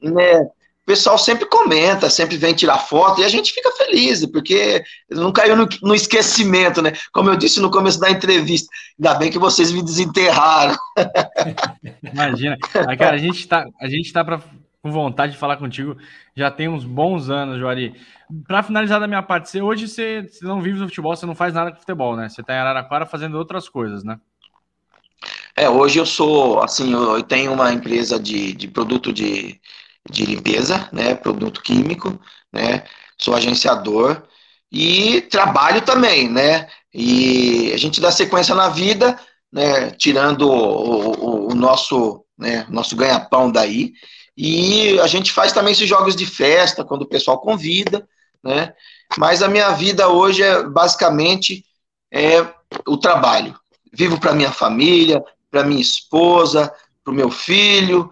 [0.00, 4.84] né, o pessoal sempre comenta, sempre vem tirar foto e a gente fica feliz, porque
[5.10, 6.92] não caiu no, no, esquecimento, né?
[7.12, 10.76] Como eu disse no começo da entrevista, ainda bem que vocês me desenterraram.
[12.12, 12.56] Imagina.
[12.96, 14.40] Cara, a gente está gente tá pra,
[14.84, 15.96] com vontade de falar contigo
[16.36, 17.94] já tem uns bons anos, Joari.
[18.46, 21.34] Para finalizar da minha parte, você, hoje você, você não vive do futebol, você não
[21.34, 22.28] faz nada com futebol, né?
[22.28, 24.20] Você está em Araraquara fazendo outras coisas, né?
[25.56, 29.60] É, hoje eu sou, assim, eu tenho uma empresa de, de produto de
[30.10, 32.18] de limpeza, né, produto químico,
[32.52, 32.84] né,
[33.18, 34.22] sou agenciador
[34.70, 39.18] e trabalho também, né, e a gente dá sequência na vida,
[39.52, 43.92] né, tirando o, o, o nosso, né, nosso ganha-pão daí,
[44.36, 48.06] e a gente faz também esses jogos de festa, quando o pessoal convida,
[48.42, 48.74] né,
[49.16, 51.64] mas a minha vida hoje é basicamente
[52.12, 52.46] é
[52.86, 53.54] o trabalho.
[53.92, 56.72] Vivo para minha família, para minha esposa,
[57.02, 58.10] para o meu filho,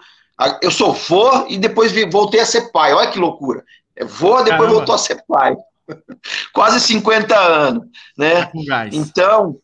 [0.61, 2.93] eu sou vô e depois voltei a ser pai.
[2.93, 3.64] Olha que loucura.
[3.95, 4.75] É vô, depois Caramba.
[4.75, 5.55] voltou a ser pai.
[6.53, 7.85] Quase 50 anos,
[8.16, 8.51] né?
[8.93, 9.59] Então,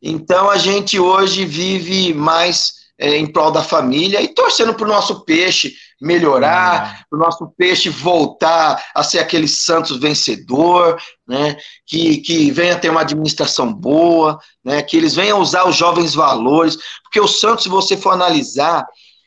[0.00, 4.88] então a gente hoje vive mais é, em prol da família e torcendo para o
[4.88, 11.56] nosso peixe melhorar, para o nosso peixe voltar a ser aquele Santos vencedor, né?
[11.86, 14.82] Que, que venha ter uma administração boa, né?
[14.82, 18.84] Que eles venham usar os jovens valores, porque o Santos, se você for analisar,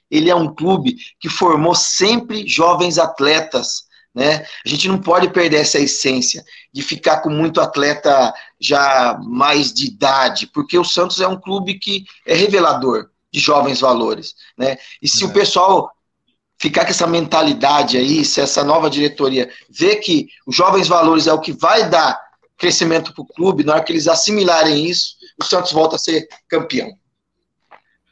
[0.10, 4.46] ele é um clube que formou sempre jovens atletas, né?
[4.66, 6.44] A gente não pode perder essa essência
[6.74, 11.80] de ficar com muito atleta já mais de idade, porque o Santos é um clube
[11.80, 14.78] que é revelador de jovens valores, né?
[15.02, 15.28] E se é.
[15.28, 15.92] o pessoal
[16.60, 21.34] ficar com essa mentalidade aí, se essa nova diretoria ver que os jovens valores é
[21.34, 22.20] o que vai dar
[22.58, 26.28] crescimento para o clube, na hora que eles assimilarem isso, o Santos volta a ser
[26.48, 26.92] campeão.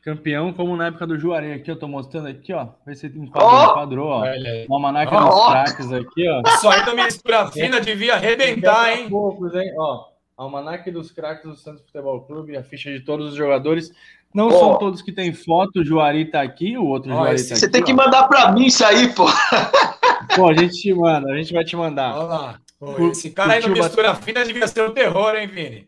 [0.03, 2.69] Campeão, como na época do Juarez aqui, eu tô mostrando aqui, ó.
[2.85, 3.71] Vê se enquadrou, oh!
[3.71, 4.23] enquadrou ó.
[4.67, 5.19] O almanac oh!
[5.19, 6.41] dos craques aqui, ó.
[6.57, 9.09] Só aí também mistura fina devia arrebentar, hein?
[9.09, 9.71] Poucos, hein?
[9.77, 10.05] Ó,
[10.37, 13.91] almanac dos craques do Santos Futebol Clube, a ficha de todos os jogadores.
[14.33, 14.51] Não oh.
[14.51, 17.69] são todos que tem foto, o Juari tá aqui, o outro oh, Juari tá Você
[17.69, 19.25] tem que mandar pra mim isso aí, pô.
[20.35, 22.15] Pô, a gente te manda, a gente vai te mandar.
[22.15, 22.61] Olha lá.
[23.09, 25.87] esse cara aí no mistura fina devia ser um terror, hein, Vini?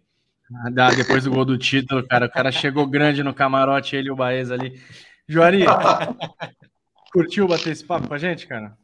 [0.78, 2.26] Ah, depois do gol do título, cara.
[2.26, 4.82] O cara chegou grande no camarote, ele e o Baez ali.
[5.28, 5.64] Juari,
[7.14, 8.76] curtiu bater esse papo com a gente, cara?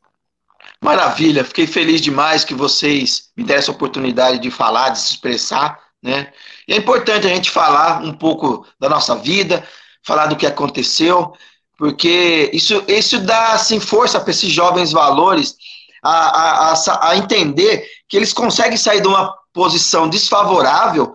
[0.82, 5.80] Maravilha, fiquei feliz demais que vocês me deram essa oportunidade de falar, de se expressar,
[6.02, 6.32] né?
[6.68, 9.68] E é importante a gente falar um pouco da nossa vida,
[10.06, 11.34] falar do que aconteceu,
[11.78, 15.56] porque isso, isso dá assim, força para esses jovens valores
[16.04, 21.14] a, a, a, a entender que eles conseguem sair de uma posição desfavorável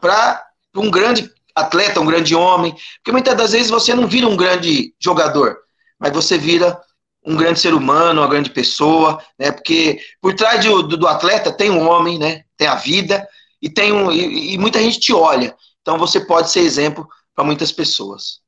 [0.00, 0.44] para
[0.76, 4.94] um grande atleta, um grande homem, porque muitas das vezes você não vira um grande
[5.00, 5.56] jogador,
[5.98, 6.80] mas você vira
[7.24, 9.52] um grande ser humano, uma grande pessoa, né?
[9.52, 12.44] Porque por trás do, do atleta tem um homem, né?
[12.56, 13.26] Tem a vida
[13.60, 15.54] e tem um e, e muita gente te olha.
[15.82, 18.40] Então você pode ser exemplo para muitas pessoas.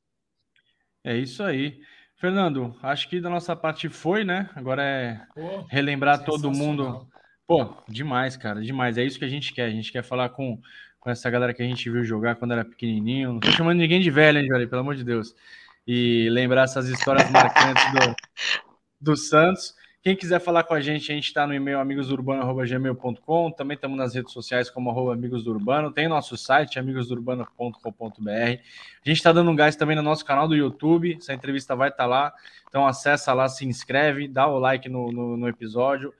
[1.03, 1.79] É isso aí.
[2.17, 4.49] Fernando, acho que da nossa parte foi, né?
[4.55, 7.07] Agora é Pô, relembrar todo mundo.
[7.45, 8.97] Pô, demais, cara, demais.
[8.97, 9.65] É isso que a gente quer.
[9.65, 10.59] A gente quer falar com
[11.03, 13.33] com essa galera que a gente viu jogar quando era pequenininho.
[13.33, 15.35] Não tô chamando ninguém de velho, hein, Jory, pelo amor de Deus.
[15.85, 18.15] E lembrar essas histórias marcantes do,
[19.01, 19.75] do Santos.
[20.03, 24.13] Quem quiser falar com a gente, a gente está no e-mail amigosurbano.gmail.com, também estamos nas
[24.13, 28.29] redes sociais como arroba Amigos Urbano, tem nosso site amigosurbano.com.br.
[28.29, 31.87] A gente está dando um gás também no nosso canal do YouTube, essa entrevista vai
[31.87, 32.33] estar tá lá,
[32.67, 36.13] então acessa lá, se inscreve, dá o like no, no, no episódio.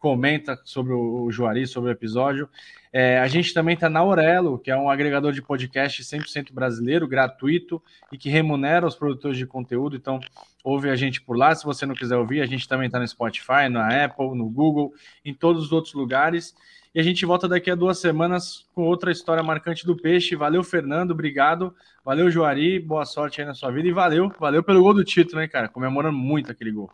[0.00, 2.48] comenta sobre o Juari, sobre o episódio.
[2.92, 7.06] É, a gente também está na Aurelo, que é um agregador de podcast 100% brasileiro,
[7.06, 9.96] gratuito e que remunera os produtores de conteúdo.
[9.96, 10.20] Então,
[10.64, 11.54] ouve a gente por lá.
[11.54, 14.92] Se você não quiser ouvir, a gente também está no Spotify, na Apple, no Google,
[15.24, 16.54] em todos os outros lugares.
[16.94, 20.34] E a gente volta daqui a duas semanas com outra história marcante do peixe.
[20.34, 21.74] Valeu, Fernando, obrigado.
[22.04, 23.88] Valeu, Juari, boa sorte aí na sua vida.
[23.88, 25.68] E valeu, valeu pelo gol do título, né, cara?
[25.68, 26.90] Comemorando muito aquele gol.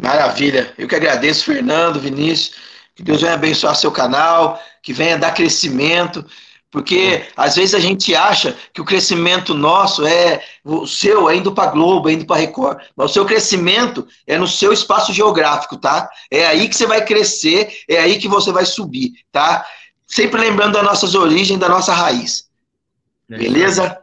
[0.00, 0.72] Maravilha.
[0.78, 2.77] Eu que agradeço, Fernando, Vinícius.
[2.98, 6.26] Que Deus venha abençoar seu canal, que venha dar crescimento,
[6.68, 11.54] porque às vezes a gente acha que o crescimento nosso é o seu, é indo
[11.54, 12.80] para Globo, é indo para Record.
[12.96, 16.10] Mas o seu crescimento é no seu espaço geográfico, tá?
[16.28, 19.64] É aí que você vai crescer, é aí que você vai subir, tá?
[20.04, 22.48] Sempre lembrando das nossas origens, da nossa raiz.
[23.30, 23.96] É Beleza?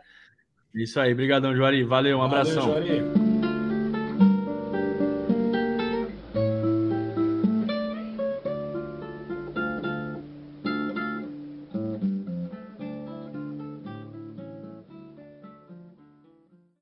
[0.74, 1.84] Isso aí, obrigadão, Juari.
[1.84, 2.64] Valeu, um Valeu, abração.
[2.68, 3.25] Juari.